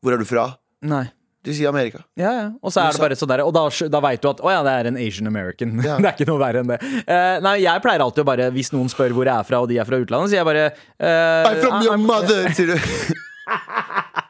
[0.02, 0.50] Hvor er du fra?
[0.82, 1.06] Nei.
[1.42, 2.04] Du sier Amerika.
[2.14, 2.44] Ja, ja.
[2.62, 4.60] Og så er det bare sånn der Og da, da veit du at å ja,
[4.62, 5.74] det er en Asian American.
[5.82, 5.96] Ja.
[5.98, 6.78] det er ikke noe verre enn det.
[7.02, 9.70] Uh, nei, jeg pleier alltid å bare Hvis noen spør hvor jeg er fra, og
[9.72, 13.20] de er fra utlandet, sier jeg bare uh, I'm from your mother, sier du.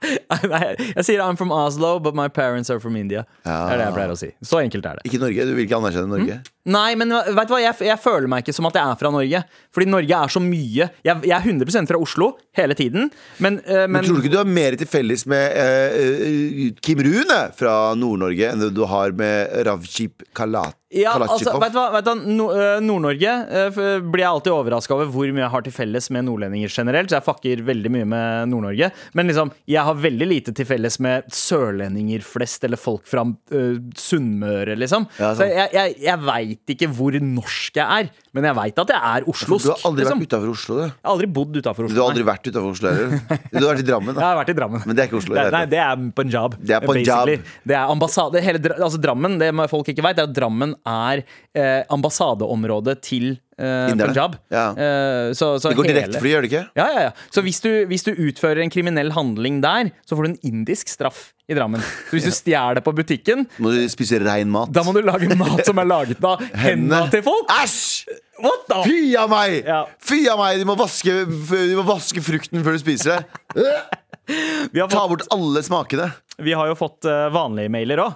[0.97, 3.25] Jeg sier I'm from Oslo, but my parents are from India.
[3.45, 3.57] Ja.
[3.69, 4.31] Det er det jeg pleier å si.
[4.45, 5.07] Så enkelt er det.
[5.09, 5.47] Ikke Norge.
[5.49, 6.41] Du vil ikke anerkjenne Norge?
[6.73, 9.11] Nei, men vet du hva, jeg, jeg føler meg ikke som at jeg er fra
[9.15, 9.43] Norge.
[9.75, 10.89] Fordi Norge er så mye.
[11.07, 13.11] Jeg, jeg er 100 fra Oslo hele tiden.
[13.43, 17.03] Men, uh, men, Men tror du ikke du har mer til felles med eh, Kim
[17.03, 20.79] Rune fra Nord-Norge enn du har med Ravchip Kalat?
[20.93, 25.09] Ja, altså, vet du hva, vet du, eh, Nord-Norge eh, blir jeg alltid overraska over
[25.13, 27.09] hvor mye jeg har til felles med nordlendinger generelt.
[27.09, 28.91] Så jeg fucker veldig mye med Nord-Norge.
[29.17, 33.79] Men liksom, jeg har veldig lite til felles med sørlendinger flest, eller folk fra uh,
[33.99, 35.09] Sunnmøre, liksom.
[35.17, 38.93] Ja, så jeg, jeg, jeg veit ikke hvor norsk jeg er, men jeg veit at
[38.93, 39.67] jeg er oslosk.
[39.67, 40.23] Du har aldri liksom.
[40.23, 40.85] vært utafor Oslo, du.
[40.85, 41.97] Jeg har aldri bodd utafor Oslo.
[41.97, 43.19] Du har aldri vært utafor Oslo heller.
[43.53, 44.21] Du har vært i Drammen, da.
[44.23, 44.85] Jeg har vært i Drammen.
[44.89, 45.37] Men det er ikke Oslo.
[45.37, 46.57] Det, nei, det er Punjab.
[46.61, 47.29] Det er Punjab.
[47.29, 47.59] basically.
[47.69, 51.23] Det er ambassade hele, altså Drammen, det folk ikke vet, er at Drammen er
[51.55, 53.27] eh, ambassadeområdet til
[53.59, 54.37] eh, Punjab.
[54.53, 54.65] Ja.
[54.75, 56.65] Eh, så, så Det går hele- direktefly, gjør det ikke?
[56.79, 57.13] Ja, ja, ja.
[57.35, 60.89] Så hvis du, hvis du utfører en kriminell handling der, så får du en indisk
[60.93, 61.81] straff i Drammen.
[62.09, 64.71] Så hvis du stjeler på butikken, Må du spise rein mat?
[64.73, 67.51] da må du lage mat som er laget av hendene til folk.
[67.63, 68.07] Æsj!
[68.43, 68.79] What the?
[68.89, 69.61] Fy av meg!
[69.69, 69.83] Ja.
[70.03, 70.59] Fy av meg!
[70.59, 73.63] Du må vaske, du må vaske frukten før du spiser det.
[74.73, 76.05] Vi har Ta fått, bort alle smakene.
[76.39, 78.13] vi har jo fått eh, vanlige mailer òg.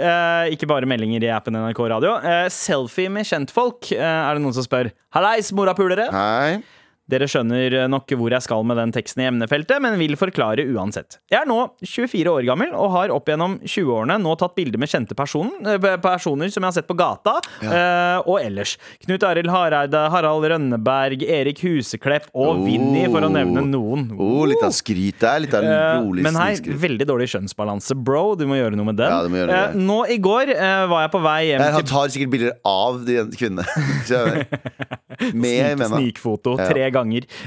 [0.00, 2.16] Eh, ikke bare meldinger i appen NRK Radio.
[2.24, 4.92] Eh, selfie med kjentfolk, eh, er det noen som spør.
[5.16, 6.10] Hallais, morapulere!
[6.14, 6.60] Nei.
[7.10, 11.18] Dere skjønner nok hvor jeg skal med den teksten i emnefeltet, men vil forklare uansett.
[11.32, 14.90] Jeg er nå 24 år gammel og har opp gjennom 20-årene nå tatt bilder med
[14.92, 18.20] kjente person, eh, personer som jeg har sett på gata, ja.
[18.22, 18.76] og ellers.
[19.04, 22.64] Knut Arild Hareide, Harald Rønneberg, Erik Huseklepp og Oh.
[22.66, 24.08] Vinni, for å nevne noen.
[24.20, 25.38] Oh, litt av skryt der.
[25.44, 28.34] Litt av Eh, rolig men hei, veldig dårlig kjønnsbalanse, bro.
[28.38, 29.10] Du må gjøre noe med den.
[29.12, 29.84] Ja, du må gjøre noe med Eh, det.
[29.86, 33.00] nå i går eh, var jeg på vei hjem Nei, Han tar sikkert bilder av
[33.06, 33.64] de kvinnene.
[34.08, 34.46] Skjønner?
[35.34, 35.82] Med.
[35.90, 36.99] Snikfoto tre ganger.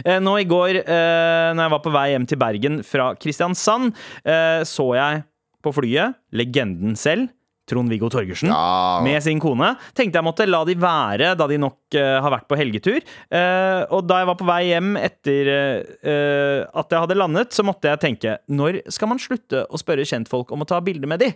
[0.05, 3.93] Eh, nå i går, eh, når jeg var på vei hjem til Bergen fra Kristiansand,
[4.25, 5.23] eh, så jeg
[5.63, 7.29] på flyet legenden selv,
[7.69, 8.51] Trond-Viggo Torgersen.
[8.51, 8.99] Ja.
[9.03, 9.73] Med sin kone.
[9.95, 12.99] Tenkte jeg måtte la de være, da de nok uh, har vært på helgetur.
[13.31, 17.63] Uh, og da jeg var på vei hjem etter uh, at jeg hadde landet, så
[17.65, 21.23] måtte jeg tenke Når skal man slutte å spørre kjentfolk om å ta bilde med
[21.23, 21.31] de?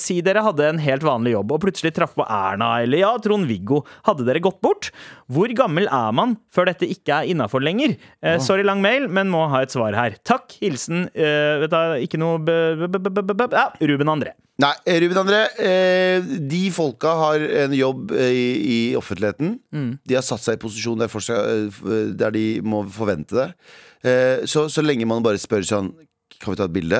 [0.00, 3.82] Si dere hadde en helt vanlig jobb og plutselig traff på Erna eller ja, Trond-Viggo.
[4.08, 4.88] Hadde dere gått bort?
[5.30, 7.94] Hvor gammel er man før dette ikke er innafor lenger?
[8.42, 10.18] Sorry, lang mail, men må ha et svar her.
[10.26, 10.56] Takk.
[10.58, 12.50] Hilsen vet du, Ikke noe b
[12.82, 14.34] b b b ja, Ruben André.
[14.60, 15.40] Nei, Ruben André.
[15.58, 19.56] Eh, de folka har en jobb eh, i, i offentligheten.
[19.72, 19.90] Mm.
[20.04, 23.48] De har satt seg i posisjon der, skal, eh, der de må forvente det.
[24.04, 25.92] Eh, så, så lenge man bare spør sånn
[26.42, 26.98] Kan vi ta et bilde?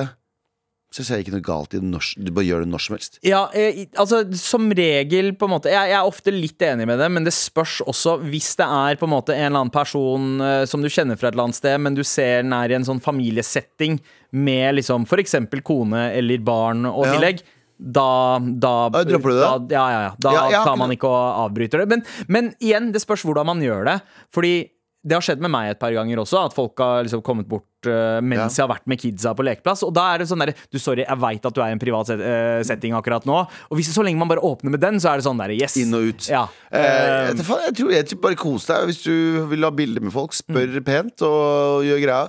[0.93, 2.93] Så ser jeg ikke noe galt i det Norsk, Du bare gjør det når som
[2.95, 3.15] helst.
[3.25, 7.01] Ja, eh, altså som regel på en måte jeg, jeg er ofte litt enig med
[7.01, 10.27] det, men det spørs også hvis det er på en måte en eller annen person
[10.45, 12.77] eh, som du kjenner fra et eller annet sted, men du ser den er i
[12.77, 13.97] en sånn familiesetting
[14.37, 17.15] med liksom eksempel kone eller barn og Ja.
[17.17, 17.41] tillegg.
[17.83, 19.43] Da, da, Ja, dropper du det?
[19.43, 20.11] Da, ja, ja, ja.
[20.19, 21.87] Da Ja, tar man ikke og avbryter det.
[21.89, 24.01] Men, men igjen, det spørs hvordan man gjør det.
[24.31, 24.69] Fordi
[25.03, 27.67] det har skjedd med meg et par ganger også, at folk har liksom kommet bort
[27.89, 28.63] uh, mens Ja.
[28.63, 29.83] jeg har vært med kidsa på lekeplass.
[29.83, 31.81] Og da er det sånn derre Du, sorry, jeg veit at du er i en
[31.81, 33.41] privat set, uh, setting akkurat nå.
[33.69, 35.75] Og hvis, så lenge man bare åpner med den, så er det sånn derre yes.
[35.81, 36.29] Inn og ut.
[36.31, 36.45] Ja.
[36.71, 40.13] Uh, Eh, jeg, jeg, tror, jeg bare kos deg hvis du vil ha bilder med
[40.15, 40.33] folk.
[40.33, 42.23] Spør pent og gjør greia.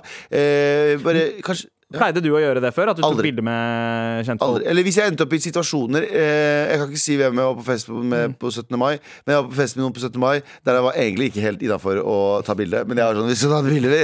[1.05, 2.91] Bare kanskje Pleide du å gjøre det før?
[2.91, 3.29] At du tok Aldri.
[3.31, 4.49] bilde med kjentfolk?
[4.49, 4.67] Aldri.
[4.71, 7.55] Eller hvis jeg endte opp i situasjoner eh, Jeg kan ikke si hvem jeg var
[7.59, 8.77] på fest med på 17.
[8.81, 8.93] mai,
[9.25, 10.19] men jeg var på fest med noen på 17.
[10.21, 10.35] mai
[10.65, 12.83] der jeg var egentlig ikke helt innafor å ta bilde.
[12.89, 14.01] Men jeg var sånn Hvis du tar bilde, vi.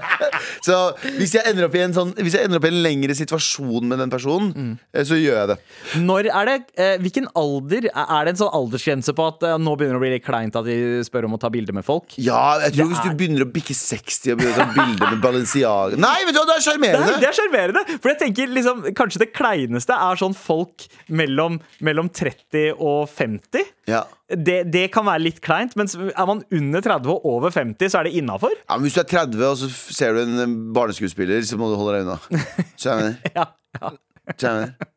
[0.66, 0.76] så
[1.18, 3.86] hvis jeg, ender opp i en sånn, hvis jeg ender opp i en lengre situasjon
[3.90, 5.58] med den personen, eh, så gjør jeg det.
[6.06, 9.72] Når er det, eh, Hvilken alder Er det en sånn aldersgrense på at eh, nå
[9.78, 12.14] begynner det å bli litt kleint at de spør om å ta bilde med folk?
[12.20, 14.68] Ja, jeg tror Det hvis er- du begynner å bikke 60 og begynner å ta
[14.76, 17.09] bilde med Balenciaga Nei, vet du hva, det er sjarmerende!
[17.22, 17.82] det er sjarmerende!
[17.98, 23.70] For jeg tenker liksom, Kanskje det kleineste er sånn folk mellom, mellom 30 og 50.
[23.90, 24.04] Ja.
[24.30, 28.00] Det, det kan være litt kleint, men er man under 30 og over 50, så
[28.00, 28.54] er det innafor.
[28.62, 31.72] Ja, men Hvis du er 30 og så ser du en eh, barneskuespiller, så må
[31.72, 32.44] du holde deg unna.
[32.80, 33.30] Skjønner du?
[33.34, 33.50] Ja,
[33.80, 33.92] ja.
[34.30, 34.90] Du?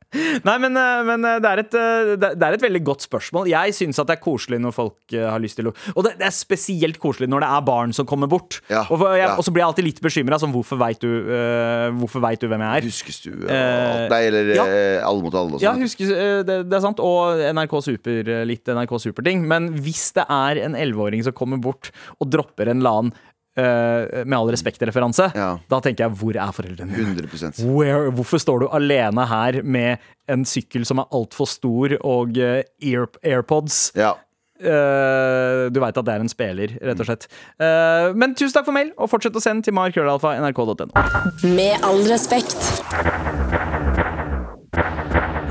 [0.48, 3.50] Nei, men, eh, men eh, det, er et, eh, det er- et veldig godt spørsmål.
[3.50, 6.28] Jeg syns at det er koselig når folk har lyst til å Og det, det
[6.28, 8.60] er spesielt koselig når det er barn som kommer bort.
[8.70, 9.34] Ja, og, jeg, ja.
[9.36, 10.40] og så blir jeg alltid litt bekymra.
[10.42, 12.88] Sånn, hvorfor veit du, uh, vet du hvem jeg er?
[12.88, 14.14] Huskestue alt.
[14.14, 14.66] Nei, eller ja.
[15.08, 15.60] Alle mot alle.
[15.64, 17.02] Ja, huskes, husker, eh, det, det er sant.
[17.04, 19.46] Og NRK Super, litt NRK Super-ting.
[19.50, 23.16] Men hvis det er en 11-åring som kommer bort og dropper en eller annen
[23.58, 25.60] eh, med all respekt-referanse, Ja.
[25.70, 27.16] da tenker jeg hvor er foreldrene dine?
[27.16, 29.98] 100 Where, hvorfor står du alene her med
[30.28, 33.92] en sykkel som er altfor stor og uh, ear, AirPods?
[34.00, 34.14] Ja.
[34.64, 37.26] Uh, du veit at det er en speler, rett og slett.
[37.60, 40.94] Eh, men tusen takk for mail, og fortsett å sende til markrøllalfa.nrk.no.
[41.52, 42.56] Med all respekt.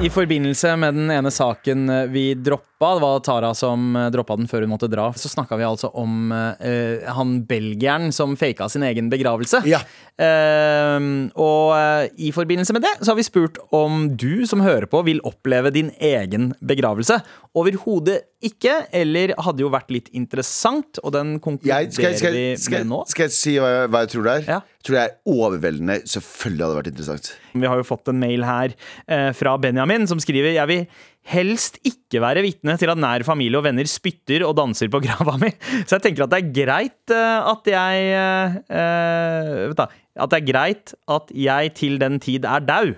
[0.02, 4.36] I forbindelse med den ene saken vi droppa droppa, det var Tara som eh, droppa
[4.36, 8.68] den før hun måtte dra, så snakka vi altså om uh, han belgieren som faka
[8.68, 9.62] sin egen begravelse.
[9.68, 9.82] Ja.
[10.18, 14.88] Uh, og uh, i forbindelse med det så har vi spurt om du som hører
[14.90, 17.20] på, vil oppleve din egen begravelse.
[17.54, 22.74] Overhodet ikke, eller hadde jo vært litt interessant, og den Jeg, konkluderer skal, skal, vi
[22.74, 23.02] med nå.
[23.10, 24.46] skal jeg si hva jeg, hva jeg tror det er?
[24.48, 24.58] Ja.
[24.82, 25.96] Jeg tror det er overveldende.
[26.10, 27.28] Selvfølgelig hadde det vært interessant.
[27.52, 28.74] Vi har jo fått en mail her
[29.06, 30.82] eh, fra Benjamin som skriver Jeg vil
[31.30, 35.36] helst ikke være vitne til at nær familie og venner spytter og danser på grava
[35.40, 35.52] mi.
[35.84, 39.84] Så jeg tenker at det er greit eh, at jeg uh, du,
[40.18, 42.96] At det er greit at jeg til den tid er dau.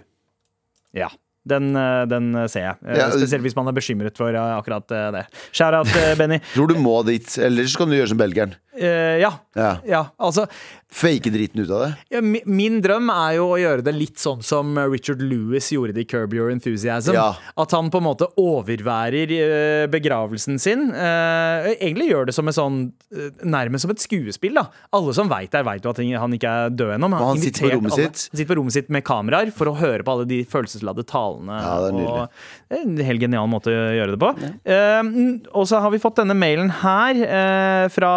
[0.97, 1.11] Ja.
[1.45, 2.77] Den, eh, den ser jeg.
[2.97, 5.27] Ja, Spesielt hvis man er bekymret for akkurat det.
[5.53, 6.39] Shout-out, eh, Benny.
[6.55, 8.55] Tror du må dit, eller så kan du gjøre som belgieren.
[8.77, 9.33] Eh, ja.
[9.55, 9.77] Ja.
[9.87, 10.05] ja.
[10.19, 10.47] Altså,
[10.95, 11.89] Fake driten ut av det.
[12.15, 15.93] Ja, mi- Min drøm er jo å gjøre det litt sånn som Richard Lewis gjorde
[15.97, 17.15] det i Curb Your Enthusiasm.
[17.17, 17.33] Ja.
[17.59, 20.93] At han på en måte overværer uh, begravelsen sin.
[20.95, 22.77] Uh, egentlig gjør det som en sånn
[23.43, 24.55] nærmest som et skuespill.
[24.55, 27.11] da Alle som veit der, veit jo at han ikke er død ennå.
[27.11, 28.29] men Og han sitter på alle- sitt.
[28.31, 31.59] Han sitter på rommet sitt med kameraer for å høre på alle de følelsesladde talene.
[31.59, 32.23] Ja, det er nydelig.
[32.23, 32.29] og
[32.71, 34.31] det en helt genial måte å gjøre det på.
[35.55, 38.15] Og så har vi fått denne mailen her fra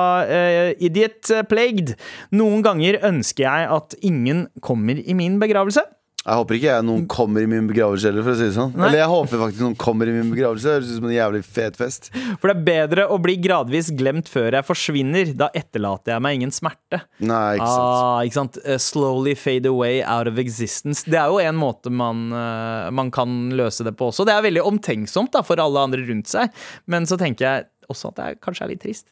[0.84, 1.96] Idiot Plagued.
[2.36, 5.86] Noen ganger ønsker jeg at ingen kommer i min begravelse.
[6.28, 8.74] Jeg håper ikke jeg noen kommer i min begravelse heller, for å si det sånn.
[8.76, 8.90] Nei.
[8.90, 10.66] Eller jeg håper faktisk noen kommer i min begravelse.
[10.66, 12.10] Det høres ut som en jævlig fet fest.
[12.42, 15.32] For det er bedre å bli gradvis glemt før jeg forsvinner.
[15.40, 17.00] Da etterlater jeg meg ingen smerte.
[17.24, 17.96] Nei, ikke sant.
[17.96, 18.60] Ah, ikke sant?
[18.66, 21.08] Uh, Slowly fade away out of existence.
[21.08, 24.28] Det er jo en måte man, uh, man kan løse det på også.
[24.28, 26.52] Det er veldig omtenksomt da, for alle andre rundt seg,
[26.92, 29.08] men så tenker jeg også at det er, kanskje er litt trist.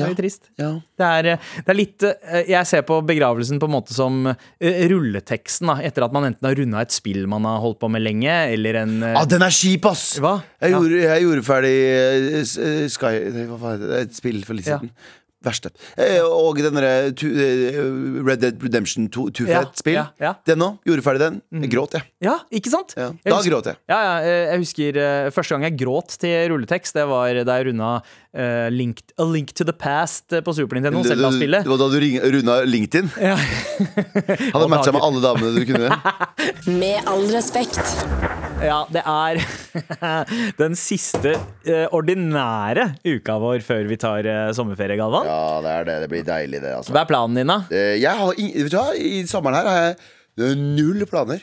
[0.00, 0.08] Ja.
[0.10, 0.48] litt trist.
[0.58, 0.72] Ja.
[0.98, 4.26] Det er, eh, det er litt eh, Jeg ser på begravelsen på en måte som
[4.26, 7.90] eh, rulleteksten, da, etter at man enten har runda et spill man har holdt på
[7.94, 10.18] med lenge, eller en Ja, Ah, den er kjip, ass!
[10.18, 10.40] Hva?
[10.60, 10.78] Jeg, Ja.
[10.80, 13.14] gjorde, jeg gjorde ferdig uh, eh, Sky
[13.52, 13.92] Hva var det?
[14.08, 14.90] Et spill for litt siden.
[15.44, 15.70] Verste.
[16.00, 17.78] Eh, Og den derre eh,
[18.24, 20.32] Red Dead Redemption 2, Ja, ja, ja.
[20.48, 20.78] Den òg.
[20.88, 21.40] Gjorde ferdig den.
[21.62, 22.06] Jeg gråt, jeg.
[22.24, 22.94] Ja, ikke sant?
[22.96, 23.10] Ja.
[23.24, 23.76] Da husker- gråt jeg.
[23.88, 25.00] Ja, ja, eh, jeg husker
[25.34, 29.52] første gang jeg gråt til rulletekst, det var da jeg runda uh, Link, A Link
[29.54, 31.64] to the Past på Super Nintendo, Zelda-spillet.
[31.64, 31.98] det var da du
[32.38, 33.10] runda LinkedIn.
[33.20, 33.36] Ja.
[34.54, 35.90] Hadde matcha med alle damene du kunne.
[36.80, 38.43] Med all respekt.
[38.66, 39.40] Ja, det er
[40.62, 41.34] den siste
[41.68, 45.26] eh, ordinære uka vår før vi tar eh, sommerferie, Galvan.
[45.28, 45.96] Ja, det er det.
[46.04, 46.74] Det blir deilig, det.
[46.78, 47.58] altså Hva er planen din, da?
[47.70, 49.98] Eh, Jeg har, ing- vet du hva, I sommeren her har jeg
[50.50, 51.42] eh, null planer.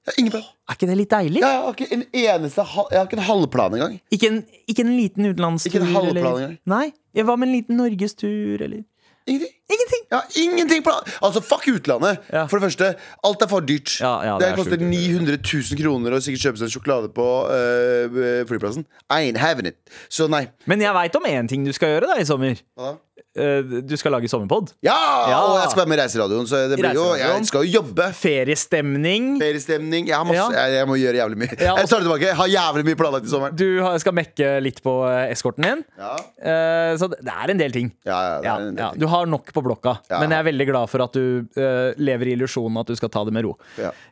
[0.00, 0.46] Jeg har ingen plan.
[0.70, 1.40] Er ikke det litt deilig?
[1.44, 3.98] Jeg har ikke en eneste hal- Jeg har ikke en halvplan engang.
[4.16, 4.38] Ikke, en,
[4.70, 5.68] ikke en liten utenlandstur?
[5.74, 6.54] Ikke en halvplan eller- engang.
[6.72, 6.86] Nei?
[7.18, 8.80] Ja, Hva med en liten norgestur, eller?
[9.28, 9.52] Ingenting.
[9.68, 9.99] Ingenting!
[10.10, 12.18] Jeg har ingenting plan Altså, fuck utlandet.
[12.32, 12.46] Ja.
[12.50, 12.88] For det første,
[13.26, 13.92] alt er for dyrt.
[14.02, 17.12] Ja, ja, det det er koster 900 000 kroner å sikkert kjøpe seg en sjokolade
[17.14, 18.86] på øh, flyplassen.
[19.06, 19.78] I ain't having it.
[20.10, 20.48] Så nei.
[20.70, 22.58] Men jeg veit om én ting du skal gjøre da i sommer.
[22.74, 22.98] Hva da?
[23.36, 24.72] Eh, Du skal lage sommerpod.
[24.82, 24.96] Ja!
[25.30, 25.38] Ja.
[25.46, 28.08] Og jeg skal være med i Reiseradioen, så det blir jo, jeg skal jo jobbe.
[28.18, 29.28] Feriestemning.
[29.40, 30.08] Feriestemning.
[30.08, 30.64] Jeg, har masse, Ja.
[30.66, 31.54] jeg, jeg må gjøre jævlig mye.
[31.60, 32.32] Ja, Jeg tar det tilbake.
[32.40, 33.54] Har jævlig mye planlagt i sommeren.
[33.56, 35.84] Du skal mekke litt på eh, eskorten din.
[35.98, 37.90] Ja, Uh, Så det er en del ting.
[38.06, 38.90] ja, ja, det Ja, er en del ja.
[38.92, 39.00] ting.
[39.00, 42.30] Du har nok på blokka, men jeg er veldig glad for at du uh, lever
[42.30, 43.52] i illusjonen at du skal ta det med ro.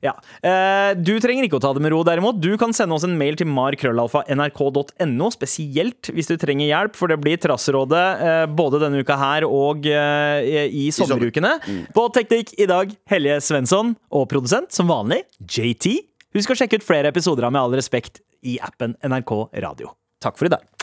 [0.05, 0.13] Ja.
[0.45, 2.39] Uh, du trenger ikke å ta det med ro, derimot.
[2.41, 7.19] Du kan sende oss en mail til markrøllalfa.nrk.no, spesielt hvis du trenger hjelp, for det
[7.23, 11.15] blir Trassrådet eh, både denne uka her og uh, i sommer.
[11.15, 11.55] sommerukene.
[11.65, 11.83] Mm.
[11.97, 15.97] På Teknikk i dag, Helje Svensson, og produsent, som vanlig, JT.
[16.37, 19.95] Husk å sjekke ut flere episoder av Med all respekt i appen NRK Radio.
[20.23, 20.78] Takk for i dag.